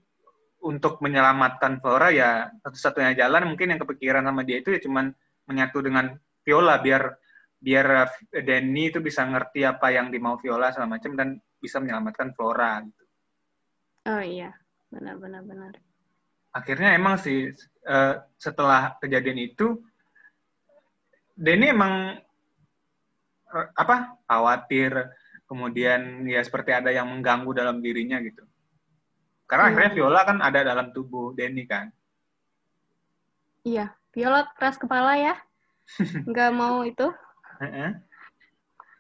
untuk 0.67 0.99
menyelamatkan 0.99 1.79
Flora 1.79 2.11
ya 2.11 2.51
satu-satunya 2.65 3.15
jalan 3.15 3.55
mungkin 3.55 3.71
yang 3.71 3.81
kepikiran 3.81 4.27
sama 4.27 4.43
dia 4.43 4.59
itu 4.59 4.75
ya 4.75 4.81
cuman 4.83 5.15
menyatu 5.47 5.79
dengan 5.79 6.19
Viola 6.43 6.83
biar 6.83 7.15
biar 7.57 7.87
Danny 8.31 8.91
itu 8.91 8.99
bisa 8.99 9.25
ngerti 9.25 9.63
apa 9.63 9.95
yang 9.95 10.11
dimau 10.11 10.37
Viola 10.43 10.75
segala 10.75 10.99
macam 10.99 11.15
dan 11.15 11.39
bisa 11.63 11.81
menyelamatkan 11.81 12.35
Flora 12.35 12.83
gitu. 12.85 13.05
Oh 14.07 14.23
iya, 14.23 14.55
benar 14.91 15.19
benar 15.19 15.43
benar. 15.43 15.73
Akhirnya 16.55 16.95
emang 16.95 17.19
sih 17.19 17.51
uh, 17.87 18.15
setelah 18.39 18.95
kejadian 19.03 19.39
itu 19.41 19.83
Danny 21.35 21.75
emang 21.75 22.17
uh, 23.51 23.67
apa 23.75 24.15
khawatir 24.25 25.11
kemudian 25.47 26.27
ya 26.27 26.43
seperti 26.43 26.75
ada 26.75 26.91
yang 26.91 27.07
mengganggu 27.11 27.51
dalam 27.55 27.83
dirinya 27.83 28.19
gitu. 28.23 28.47
Karena 29.47 29.63
hmm. 29.67 29.71
akhirnya 29.73 29.91
Viola 29.95 30.21
kan 30.27 30.39
ada 30.43 30.61
dalam 30.67 30.91
tubuh 30.91 31.31
Denny 31.33 31.65
kan. 31.67 31.95
Iya, 33.63 33.95
Viola 34.11 34.47
keras 34.59 34.79
kepala 34.79 35.19
ya. 35.19 35.35
Nggak 36.31 36.51
mau 36.55 36.83
itu. 36.83 37.07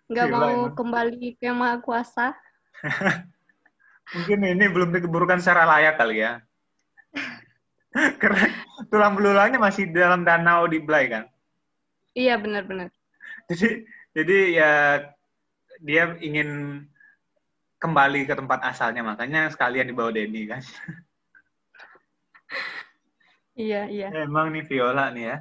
Nggak 0.06 0.26
mau 0.30 0.70
emang. 0.70 0.74
kembali 0.74 1.35
ke 1.38 1.50
Maha 1.50 1.82
Kuasa. 1.82 2.35
Mungkin 4.14 4.38
ini 4.46 4.64
belum 4.70 4.94
dikeburkan 4.94 5.42
secara 5.42 5.66
layak 5.66 5.98
kali 5.98 6.22
ya. 6.22 6.38
Karena 8.22 8.46
tulang 8.87 9.18
belulangnya 9.18 9.59
masih 9.59 9.90
dalam 9.90 10.22
danau 10.22 10.70
di 10.70 10.78
Blay 10.78 11.11
kan. 11.11 11.26
Iya, 12.14 12.38
benar-benar. 12.38 12.94
Jadi 13.50 13.82
jadi 14.14 14.38
ya 14.54 14.72
dia 15.82 16.16
ingin 16.22 16.80
kembali 17.87 18.27
ke 18.27 18.35
tempat 18.35 18.66
asalnya 18.66 19.07
makanya 19.07 19.46
sekalian 19.55 19.87
dibawa 19.87 20.11
Denny 20.11 20.51
kan 20.51 20.61
iya 23.55 23.87
iya 23.87 24.11
emang 24.27 24.51
nih 24.51 24.66
Viola 24.66 25.14
nih 25.14 25.25
ya 25.31 25.37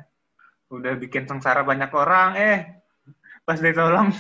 udah 0.70 0.94
bikin 1.02 1.26
sengsara 1.26 1.66
banyak 1.66 1.90
orang 1.90 2.30
eh 2.38 2.58
pas 3.46 3.58
ditolong 3.58 4.14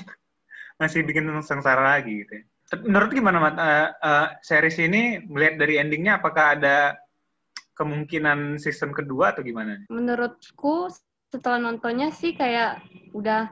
masih 0.81 1.07
bikin 1.07 1.29
sengsara 1.41 1.97
lagi 1.97 2.25
gitu 2.25 2.33
ya. 2.41 2.43
menurut 2.83 3.09
gimana 3.13 3.38
Mat? 3.39 3.55
Uh, 3.55 3.88
uh, 4.01 4.27
series 4.41 4.77
ini 4.81 5.21
melihat 5.23 5.61
dari 5.61 5.79
endingnya 5.79 6.19
apakah 6.19 6.57
ada 6.57 6.97
kemungkinan 7.77 8.57
season 8.57 8.91
kedua 8.91 9.35
atau 9.35 9.45
gimana? 9.45 9.85
Menurutku 9.88 10.89
setelah 11.29 11.59
nontonnya 11.59 12.09
sih 12.09 12.33
kayak 12.33 12.81
udah 13.11 13.51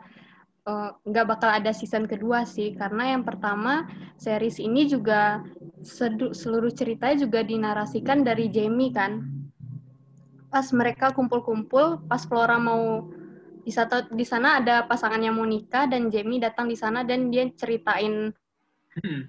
nggak 1.04 1.26
uh, 1.28 1.30
bakal 1.30 1.52
ada 1.52 1.76
season 1.76 2.08
kedua 2.08 2.48
sih 2.48 2.72
karena 2.80 3.16
yang 3.16 3.28
pertama 3.28 3.84
series 4.16 4.64
ini 4.64 4.88
juga 4.88 5.44
seluruh 6.32 6.72
ceritanya 6.72 7.28
juga 7.28 7.44
dinarasikan 7.44 8.24
dari 8.24 8.48
Jamie 8.48 8.96
kan 8.96 9.28
pas 10.48 10.70
mereka 10.72 11.12
kumpul-kumpul 11.12 12.08
pas 12.08 12.24
Flora 12.24 12.56
mau 12.56 13.12
di, 13.64 13.72
satu, 13.72 14.08
di 14.16 14.24
sana 14.24 14.64
ada 14.64 14.88
pasangannya 14.88 15.36
Monica 15.36 15.84
dan 15.84 16.08
Jamie 16.08 16.40
datang 16.40 16.72
di 16.72 16.80
sana 16.80 17.04
dan 17.04 17.28
dia 17.28 17.44
ceritain 17.60 18.32
hmm. 19.04 19.22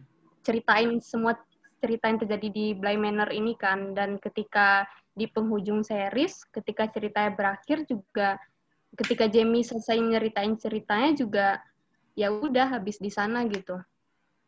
ceritain 0.47 1.03
semua 1.03 1.35
cerita 1.83 2.15
yang 2.15 2.23
terjadi 2.23 2.49
di 2.51 2.67
Bly 2.79 2.95
Manor 2.95 3.35
ini 3.35 3.59
kan 3.59 3.91
dan 3.91 4.23
ketika 4.23 4.87
di 5.19 5.27
penghujung 5.27 5.83
series 5.83 6.47
ketika 6.55 6.87
ceritanya 6.91 7.35
berakhir 7.35 7.87
juga 7.91 8.39
ketika 8.95 9.27
Jamie 9.27 9.67
selesai 9.67 9.99
nyeritain 9.99 10.55
ceritanya 10.59 11.11
juga 11.15 11.47
ya 12.15 12.31
udah 12.31 12.79
habis 12.79 13.03
di 13.03 13.11
sana 13.11 13.43
gitu. 13.51 13.79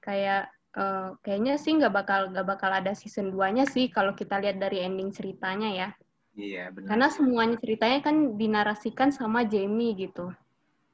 Kayak 0.03 0.51
uh, 0.79 1.19
kayaknya 1.23 1.59
sih 1.59 1.75
nggak 1.75 1.95
bakal 1.95 2.31
nggak 2.31 2.47
bakal 2.47 2.71
ada 2.71 2.95
season 2.95 3.35
2-nya 3.35 3.67
sih 3.67 3.91
kalau 3.91 4.15
kita 4.15 4.39
lihat 4.39 4.63
dari 4.63 4.87
ending 4.87 5.11
ceritanya 5.11 5.71
ya. 5.75 5.89
Iya 6.37 6.71
benar. 6.71 6.89
Karena 6.95 7.07
semuanya 7.11 7.57
ceritanya 7.59 7.99
kan 8.05 8.17
dinarasikan 8.39 9.11
sama 9.11 9.43
Jamie 9.45 9.95
gitu. 9.99 10.31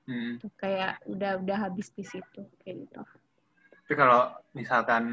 Hmm. 0.02 0.34
kayak 0.58 0.98
udah 1.06 1.38
udah 1.38 1.58
habis 1.62 1.94
di 1.94 2.02
situ 2.02 2.42
kayak 2.66 2.74
gitu. 2.74 3.00
Tapi 3.70 3.92
kalau 3.94 4.34
misalkan 4.50 5.04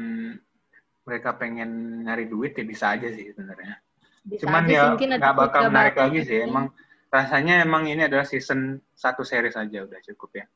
mereka 1.06 1.38
pengen 1.38 2.02
nyari 2.02 2.26
duit 2.26 2.58
ya 2.58 2.66
bisa 2.66 2.98
aja 2.98 3.06
sih 3.14 3.30
sebenarnya. 3.30 3.78
Cuman 4.26 4.66
ya 4.66 4.98
nggak 4.98 5.34
bakal 5.38 5.70
menarik 5.70 5.94
lagi 5.94 6.26
sih 6.26 6.42
emang 6.42 6.74
rasanya 7.10 7.66
emang 7.66 7.90
ini 7.90 8.06
adalah 8.06 8.22
season 8.22 8.78
satu 8.94 9.26
series 9.26 9.58
aja 9.58 9.82
udah 9.82 10.00
cukup 10.06 10.30
ya. 10.40 10.46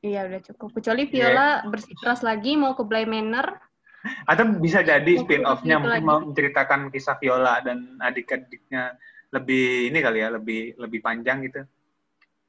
Iya 0.00 0.20
udah 0.28 0.40
cukup. 0.44 0.80
Kecuali 0.80 1.08
iya. 1.08 1.12
Viola 1.12 1.40
yeah. 1.40 1.54
bersikeras 1.68 2.20
lagi 2.24 2.56
mau 2.56 2.76
ke 2.76 2.84
Bly 2.84 3.04
Manor. 3.08 3.56
Atau 4.24 4.56
bisa 4.56 4.80
jadi 4.80 5.12
spin 5.20 5.44
off-nya 5.44 5.76
mungkin 5.76 6.04
mau 6.08 6.24
menceritakan 6.24 6.88
kisah 6.88 7.20
Viola 7.20 7.60
dan 7.60 8.00
adik-adiknya 8.00 8.96
lebih 9.28 9.92
ini 9.92 9.98
kali 10.00 10.24
ya, 10.24 10.32
lebih 10.32 10.72
lebih 10.80 11.00
panjang 11.04 11.44
gitu. 11.44 11.60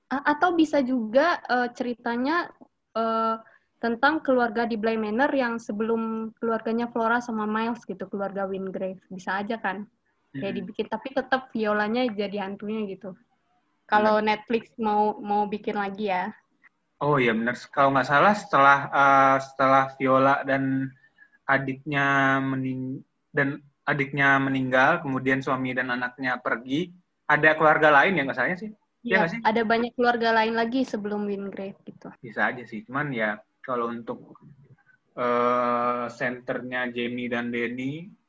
Atau 0.07 0.55
bisa 0.55 0.79
juga 0.79 1.43
uh, 1.51 1.67
ceritanya 1.75 2.47
uh, 2.95 3.35
tentang 3.83 4.23
keluarga 4.23 4.63
di 4.63 4.79
Bly 4.79 4.95
Manor 4.95 5.31
yang 5.35 5.59
sebelum 5.59 6.31
keluarganya 6.39 6.87
Flora 6.87 7.19
sama 7.19 7.43
Miles 7.43 7.83
gitu, 7.83 8.07
keluarga 8.07 8.47
Wingrave. 8.47 9.03
Bisa 9.11 9.43
aja 9.43 9.59
kan? 9.59 9.87
Hmm. 10.35 10.55
dibikin 10.55 10.87
tapi 10.87 11.11
tetap 11.11 11.51
Violanya 11.51 12.07
jadi 12.07 12.47
hantunya 12.47 12.87
gitu 12.87 13.15
kalau 13.87 14.19
hmm. 14.19 14.25
Netflix 14.31 14.71
mau 14.79 15.19
mau 15.19 15.43
bikin 15.47 15.75
lagi 15.75 16.11
ya 16.11 16.31
oh 17.03 17.19
iya 17.19 17.35
benar 17.35 17.57
kalau 17.73 17.91
nggak 17.91 18.07
salah 18.07 18.33
setelah 18.37 18.79
uh, 18.91 19.37
setelah 19.41 19.83
Viola 19.99 20.45
dan 20.47 20.93
adiknya 21.49 22.39
mening 22.39 23.03
dan 23.35 23.59
adiknya 23.83 24.39
meninggal 24.39 25.03
kemudian 25.03 25.43
suami 25.43 25.75
dan 25.75 25.91
anaknya 25.91 26.39
pergi 26.39 26.93
ada 27.27 27.57
keluarga 27.57 27.91
lain 27.91 28.15
yang 28.15 28.25
nggak 28.29 28.39
salah 28.39 28.59
sih 28.59 28.71
ya, 29.03 29.25
ya 29.25 29.31
sih? 29.31 29.39
ada 29.43 29.61
banyak 29.65 29.91
keluarga 29.97 30.31
lain 30.31 30.55
lagi 30.55 30.85
sebelum 30.85 31.27
Wingrave 31.27 31.79
gitu 31.83 32.13
bisa 32.21 32.53
aja 32.53 32.63
sih 32.63 32.85
cuman 32.87 33.11
ya 33.11 33.35
kalau 33.65 33.89
untuk 33.89 34.37
uh, 35.17 36.05
senternya 36.07 36.87
Jamie 36.93 37.27
dan 37.27 37.49
Denny 37.49 38.20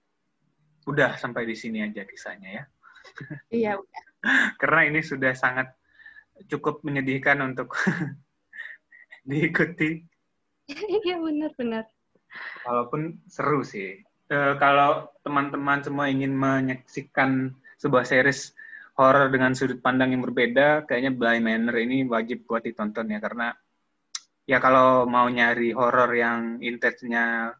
udah 0.86 1.18
sampai 1.18 1.46
di 1.46 1.54
sini 1.54 1.84
aja 1.84 2.02
kisahnya 2.06 2.50
ya. 2.50 2.64
Iya, 3.52 3.70
udah. 3.82 4.02
Karena 4.58 4.80
ini 4.86 5.00
sudah 5.02 5.34
sangat 5.34 5.74
cukup 6.46 6.82
menyedihkan 6.86 7.38
untuk 7.42 7.74
diikuti. 9.28 10.02
Iya, 11.02 11.18
benar-benar. 11.18 11.84
Walaupun 12.64 13.20
seru 13.28 13.60
sih. 13.66 14.00
uh, 14.32 14.56
kalau 14.56 15.10
teman-teman 15.20 15.84
semua 15.84 16.08
ingin 16.08 16.32
menyaksikan 16.32 17.52
sebuah 17.76 18.08
series 18.08 18.56
horror 18.96 19.28
dengan 19.28 19.52
sudut 19.52 19.82
pandang 19.82 20.16
yang 20.16 20.24
berbeda, 20.24 20.86
kayaknya 20.88 21.12
Bly 21.12 21.42
Manor 21.44 21.76
ini 21.76 22.06
wajib 22.08 22.46
buat 22.48 22.64
ditonton 22.64 23.10
ya 23.10 23.20
karena 23.20 23.52
ya 24.48 24.62
kalau 24.62 25.04
mau 25.04 25.26
nyari 25.28 25.74
horror 25.74 26.08
yang 26.14 26.62
intensnya 26.62 27.52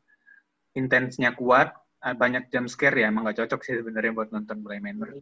intensnya 0.72 1.36
kuat, 1.36 1.74
banyak 2.02 2.50
jump 2.50 2.66
scare 2.66 2.98
ya 2.98 3.14
emang 3.14 3.30
gak 3.30 3.46
cocok 3.46 3.60
sih 3.62 3.78
sebenarnya 3.78 4.10
buat 4.10 4.28
nonton 4.34 4.58
Bly 4.58 4.82
Manor. 4.82 5.14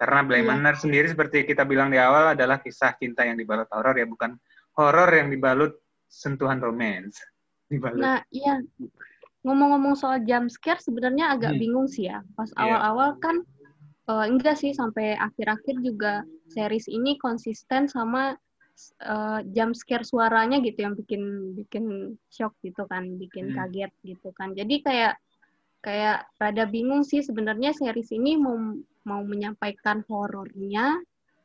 Karena 0.00 0.20
Bly 0.24 0.40
yeah. 0.40 0.48
Manor 0.48 0.74
sendiri 0.80 1.12
seperti 1.12 1.44
kita 1.44 1.68
bilang 1.68 1.92
di 1.92 2.00
awal 2.00 2.32
adalah 2.32 2.64
kisah 2.64 2.96
cinta 2.96 3.28
yang 3.28 3.36
dibalut 3.36 3.68
horror 3.68 3.92
ya 4.00 4.08
bukan 4.08 4.32
horror 4.80 5.12
yang 5.12 5.28
dibalut 5.28 5.76
sentuhan 6.08 6.56
romance. 6.64 7.20
Dibalut. 7.70 8.00
Nah, 8.00 8.24
iya. 8.32 8.62
Ngomong-ngomong 9.44 9.94
soal 9.98 10.24
jump 10.24 10.48
scare 10.48 10.80
sebenarnya 10.80 11.36
agak 11.36 11.52
hmm. 11.54 11.60
bingung 11.60 11.86
sih 11.90 12.08
ya. 12.08 12.24
Pas 12.32 12.48
iya. 12.56 12.64
awal-awal 12.64 13.08
yeah. 13.12 13.20
kan 13.20 13.36
uh, 14.08 14.24
enggak 14.24 14.56
sih 14.56 14.72
sampai 14.72 15.20
akhir-akhir 15.20 15.84
juga 15.84 16.24
series 16.48 16.88
ini 16.88 17.20
konsisten 17.20 17.90
sama 17.90 18.38
uh, 19.04 19.40
jump 19.52 19.76
scare 19.76 20.06
suaranya 20.06 20.64
gitu 20.64 20.80
yang 20.80 20.94
bikin 20.96 21.52
bikin 21.58 21.84
shock 22.32 22.56
gitu 22.64 22.88
kan, 22.88 23.20
bikin 23.20 23.52
hmm. 23.52 23.56
kaget 23.60 23.92
gitu 24.00 24.32
kan. 24.32 24.56
Jadi 24.56 24.80
kayak 24.80 25.20
kayak 25.86 26.26
rada 26.42 26.66
bingung 26.66 27.06
sih 27.06 27.22
sebenarnya 27.22 27.70
series 27.70 28.10
ini 28.10 28.34
mau 28.34 28.58
mau 29.06 29.22
menyampaikan 29.22 30.02
horornya. 30.10 30.98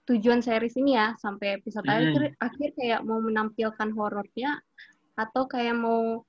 Tujuan 0.09 0.41
series 0.41 0.73
ini 0.81 0.97
ya 0.97 1.13
sampai 1.21 1.61
episode 1.61 1.85
hmm. 1.85 1.93
akhir 1.93 2.21
akhir 2.41 2.69
kayak 2.73 2.99
mau 3.05 3.21
menampilkan 3.21 3.93
horornya 3.93 4.57
atau 5.13 5.45
kayak 5.45 5.77
mau 5.77 6.25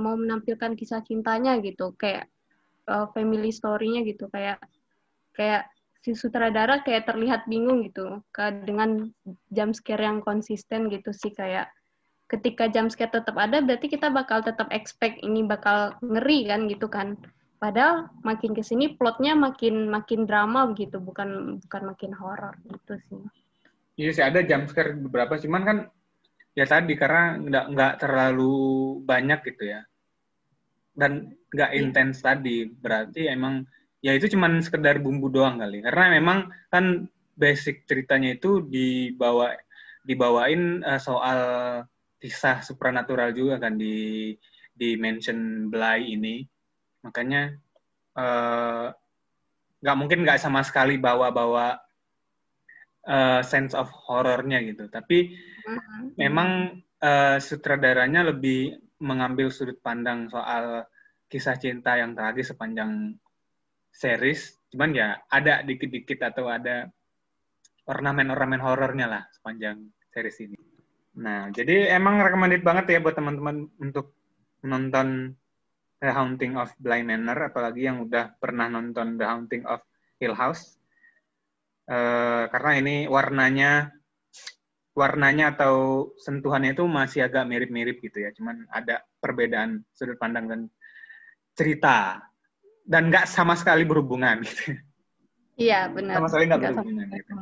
mau 0.00 0.16
menampilkan 0.16 0.72
kisah 0.72 1.04
cintanya 1.04 1.60
gitu. 1.60 1.92
Kayak 2.00 2.32
uh, 2.88 3.12
family 3.12 3.52
story-nya 3.52 4.00
gitu. 4.08 4.32
Kayak 4.32 4.64
kayak 5.36 5.68
si 6.00 6.16
sutradara 6.16 6.80
kayak 6.80 7.04
terlihat 7.04 7.44
bingung 7.52 7.84
gitu 7.84 8.24
ke 8.32 8.64
dengan 8.64 9.12
jump 9.52 9.76
scare 9.76 10.08
yang 10.08 10.24
konsisten 10.24 10.88
gitu 10.88 11.12
sih. 11.12 11.36
Kayak 11.36 11.68
ketika 12.32 12.64
jump 12.72 12.88
scare 12.88 13.12
tetap 13.12 13.36
ada 13.36 13.60
berarti 13.60 13.92
kita 13.92 14.08
bakal 14.08 14.40
tetap 14.40 14.72
expect 14.72 15.20
ini 15.20 15.44
bakal 15.44 15.92
ngeri 16.00 16.48
kan 16.48 16.64
gitu 16.64 16.88
kan 16.88 17.20
padahal 17.62 18.10
makin 18.26 18.58
ke 18.58 18.66
sini 18.66 18.98
plotnya 18.98 19.38
makin 19.38 19.86
makin 19.86 20.26
drama 20.26 20.66
begitu 20.66 20.98
bukan 20.98 21.62
bukan 21.62 21.82
makin 21.94 22.10
horor 22.10 22.58
gitu 22.66 22.98
sih. 23.06 23.22
Iya 24.02 24.10
sih 24.10 24.24
ada 24.26 24.42
jump 24.42 24.66
scare 24.66 24.98
beberapa 24.98 25.38
cuman 25.38 25.62
kan 25.62 25.78
ya 26.58 26.66
tadi 26.66 26.98
karena 26.98 27.38
nggak 27.38 27.66
nggak 27.70 27.94
terlalu 28.02 28.58
banyak 29.06 29.46
gitu 29.46 29.78
ya. 29.78 29.86
Dan 30.90 31.38
nggak 31.54 31.70
yeah. 31.70 31.78
intens 31.78 32.18
tadi 32.18 32.66
berarti 32.66 33.30
emang 33.30 33.62
ya 34.02 34.10
itu 34.10 34.26
cuman 34.34 34.58
sekedar 34.58 34.98
bumbu 34.98 35.30
doang 35.30 35.62
kali. 35.62 35.86
Karena 35.86 36.18
memang 36.18 36.50
kan 36.66 37.06
basic 37.38 37.86
ceritanya 37.86 38.34
itu 38.42 38.58
dibawa 38.66 39.54
dibawain 40.02 40.82
uh, 40.82 40.98
soal 40.98 41.40
kisah 42.18 42.58
supranatural 42.66 43.30
juga 43.30 43.62
kan 43.62 43.78
di 43.78 44.34
di 44.74 44.98
mention 44.98 45.70
Bly 45.70 46.10
ini 46.18 46.42
makanya 47.02 47.58
eh, 48.18 48.86
nggak 49.82 49.96
uh, 49.96 50.00
mungkin 50.00 50.22
nggak 50.22 50.40
sama 50.40 50.62
sekali 50.62 50.98
bawa-bawa 50.98 51.78
uh, 53.06 53.40
sense 53.42 53.74
of 53.74 53.90
horornya 53.90 54.62
gitu. 54.62 54.86
Tapi 54.88 55.34
uh-huh. 55.66 56.14
memang 56.18 56.80
uh, 57.02 57.36
sutradaranya 57.42 58.30
lebih 58.30 58.78
mengambil 59.02 59.50
sudut 59.50 59.78
pandang 59.82 60.30
soal 60.30 60.86
kisah 61.26 61.58
cinta 61.58 61.98
yang 61.98 62.14
tragis 62.14 62.54
sepanjang 62.54 63.18
series. 63.90 64.56
Cuman 64.70 64.94
ya 64.94 65.18
ada 65.28 65.60
dikit-dikit 65.66 66.22
atau 66.32 66.48
ada 66.48 66.88
ornamen-ornamen 67.90 68.62
horornya 68.62 69.06
lah 69.10 69.22
sepanjang 69.34 69.90
series 70.14 70.38
ini. 70.46 70.58
Nah 71.18 71.50
jadi 71.50 71.92
emang 71.92 72.22
recommended 72.22 72.62
banget 72.62 72.96
ya 72.96 72.98
buat 73.02 73.18
teman-teman 73.18 73.68
untuk 73.82 74.14
menonton 74.62 75.34
The 76.02 76.10
Haunting 76.10 76.58
of 76.58 76.74
Bly 76.82 77.06
Manor 77.06 77.54
apalagi 77.54 77.86
yang 77.86 78.02
udah 78.02 78.34
pernah 78.42 78.66
nonton 78.66 79.14
The 79.14 79.26
Haunting 79.30 79.62
of 79.70 79.86
Hill 80.18 80.34
House 80.34 80.74
uh, 81.86 82.50
karena 82.50 82.72
ini 82.82 82.96
warnanya 83.06 83.94
warnanya 84.92 85.56
atau 85.56 86.08
sentuhannya 86.20 86.76
itu 86.76 86.84
masih 86.84 87.24
agak 87.24 87.48
mirip-mirip 87.48 87.96
gitu 88.04 88.28
ya, 88.28 88.30
cuman 88.36 88.68
ada 88.68 89.00
perbedaan 89.24 89.80
sudut 89.96 90.20
pandang 90.20 90.44
dan 90.48 90.60
cerita 91.56 92.20
dan 92.84 93.08
nggak 93.08 93.24
sama 93.24 93.56
sekali 93.56 93.88
berhubungan 93.88 94.44
gitu. 94.44 94.76
Iya 95.56 95.88
benar. 95.88 96.20
Sama 96.20 96.28
sekali 96.28 96.44
nggak 96.48 96.60
berhubungan. 96.60 97.06
Gitu. 97.08 97.32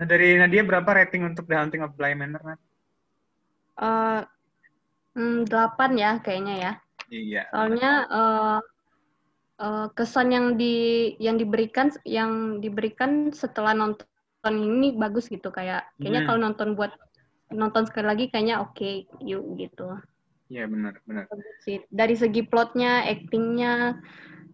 Nah 0.00 0.06
dari 0.08 0.28
Nadia 0.40 0.62
berapa 0.64 0.88
rating 0.88 1.22
untuk 1.28 1.44
The 1.44 1.56
Haunting 1.56 1.84
of 1.84 1.92
Bly 1.92 2.16
Manor? 2.16 2.56
Uh, 3.76 4.24
mm, 5.16 5.48
delapan 5.48 5.90
ya 5.98 6.10
kayaknya 6.22 6.54
ya. 6.56 6.72
Iya. 7.10 7.42
Soalnya 7.50 7.92
uh, 8.06 8.58
uh, 9.58 9.86
kesan 9.92 10.30
yang 10.30 10.46
di 10.54 11.12
yang 11.18 11.36
diberikan 11.36 11.90
yang 12.06 12.62
diberikan 12.62 13.34
setelah 13.34 13.74
nonton 13.74 14.54
ini 14.54 14.96
bagus 14.96 15.28
gitu 15.28 15.52
kayak 15.52 15.84
kayaknya 16.00 16.24
hmm. 16.24 16.28
kalau 16.30 16.38
nonton 16.40 16.68
buat 16.78 16.92
nonton 17.50 17.84
sekali 17.84 18.06
lagi 18.06 18.24
kayaknya 18.30 18.62
oke 18.62 18.78
okay, 18.78 18.94
yuk 19.20 19.44
gitu. 19.58 19.98
Iya 20.50 20.66
benar 20.66 20.98
benar. 21.06 21.30
Dari 21.90 22.14
segi 22.18 22.42
plotnya, 22.42 23.06
actingnya, 23.06 24.02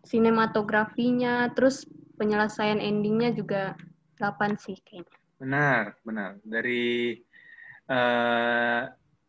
sinematografinya, 0.04 1.48
terus 1.56 1.88
penyelesaian 2.20 2.80
endingnya 2.80 3.32
juga 3.32 3.62
8 4.20 4.60
sih 4.60 4.76
kayaknya. 4.84 5.16
Benar 5.40 5.82
benar. 6.04 6.30
Dari 6.44 7.16
uh, 7.88 8.80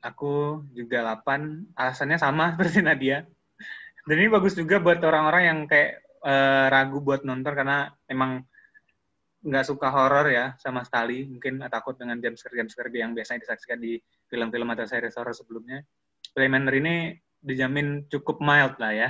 aku 0.02 0.64
juga 0.74 1.04
8. 1.04 1.74
Alasannya 1.74 2.18
sama 2.20 2.50
seperti 2.54 2.82
Nadia. 2.84 3.26
Dan 4.08 4.16
ini 4.24 4.32
bagus 4.32 4.56
juga 4.56 4.80
buat 4.80 5.04
orang-orang 5.04 5.44
yang 5.44 5.60
kayak 5.68 6.00
uh, 6.24 6.72
ragu 6.72 7.04
buat 7.04 7.28
nonton 7.28 7.52
karena 7.52 7.92
emang 8.08 8.48
nggak 9.44 9.68
suka 9.68 9.92
horor 9.92 10.32
ya 10.32 10.56
sama 10.60 10.84
sekali. 10.88 11.28
Mungkin 11.28 11.64
takut 11.68 12.00
dengan 12.00 12.20
jam 12.24 12.34
jam 12.36 12.68
scare 12.68 12.92
yang 12.96 13.12
biasanya 13.12 13.44
disaksikan 13.44 13.80
di 13.84 14.00
film-film 14.32 14.68
atau 14.72 14.88
series 14.88 15.16
horror 15.20 15.36
sebelumnya. 15.36 15.84
Playmaner 16.32 16.76
ini 16.80 16.96
dijamin 17.44 18.08
cukup 18.08 18.40
mild 18.40 18.80
lah 18.80 18.94
ya. 18.96 19.10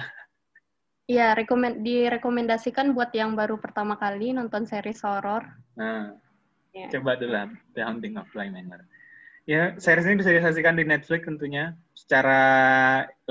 Iya, 1.07 1.39
rekomend 1.39 1.87
direkomendasikan 1.87 2.91
buat 2.91 3.15
yang 3.15 3.31
baru 3.31 3.55
pertama 3.63 3.95
kali 3.95 4.35
nonton 4.35 4.67
series 4.67 4.99
horor. 5.07 5.39
Nah, 5.79 6.11
yeah. 6.75 6.91
coba 6.91 7.15
dulu 7.15 7.31
lah 7.31 7.47
The 7.71 7.81
Haunting 7.87 8.19
of 8.19 8.27
Bly 8.35 8.51
Manor. 8.51 8.83
Ya, 9.47 9.79
series 9.79 10.03
ini 10.03 10.19
bisa 10.19 10.35
disaksikan 10.35 10.75
di 10.75 10.83
Netflix 10.83 11.23
tentunya 11.23 11.71
secara 11.95 12.43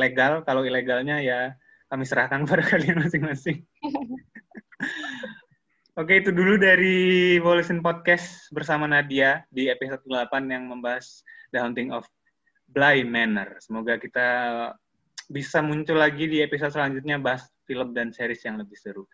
legal. 0.01 0.41
Kalau 0.49 0.65
ilegalnya 0.65 1.21
ya 1.21 1.53
kami 1.93 2.09
serahkan 2.09 2.41
kepada 2.49 2.65
kalian 2.65 3.05
masing-masing. 3.05 3.61
Oke, 6.01 6.25
itu 6.25 6.33
dulu 6.33 6.57
dari 6.57 7.37
Volition 7.37 7.85
Podcast 7.85 8.49
bersama 8.49 8.89
Nadia 8.89 9.45
di 9.53 9.69
episode 9.69 10.01
8 10.09 10.41
yang 10.49 10.73
membahas 10.73 11.21
The 11.53 11.61
Haunting 11.61 11.93
of 11.93 12.09
Bly 12.73 13.05
Manor. 13.05 13.61
Semoga 13.61 14.01
kita 14.01 14.29
bisa 15.29 15.61
muncul 15.61 16.01
lagi 16.01 16.33
di 16.33 16.41
episode 16.41 16.73
selanjutnya 16.73 17.21
bahas 17.21 17.45
film 17.69 17.93
dan 17.93 18.17
series 18.17 18.41
yang 18.41 18.57
lebih 18.57 18.81
seru. 18.81 19.05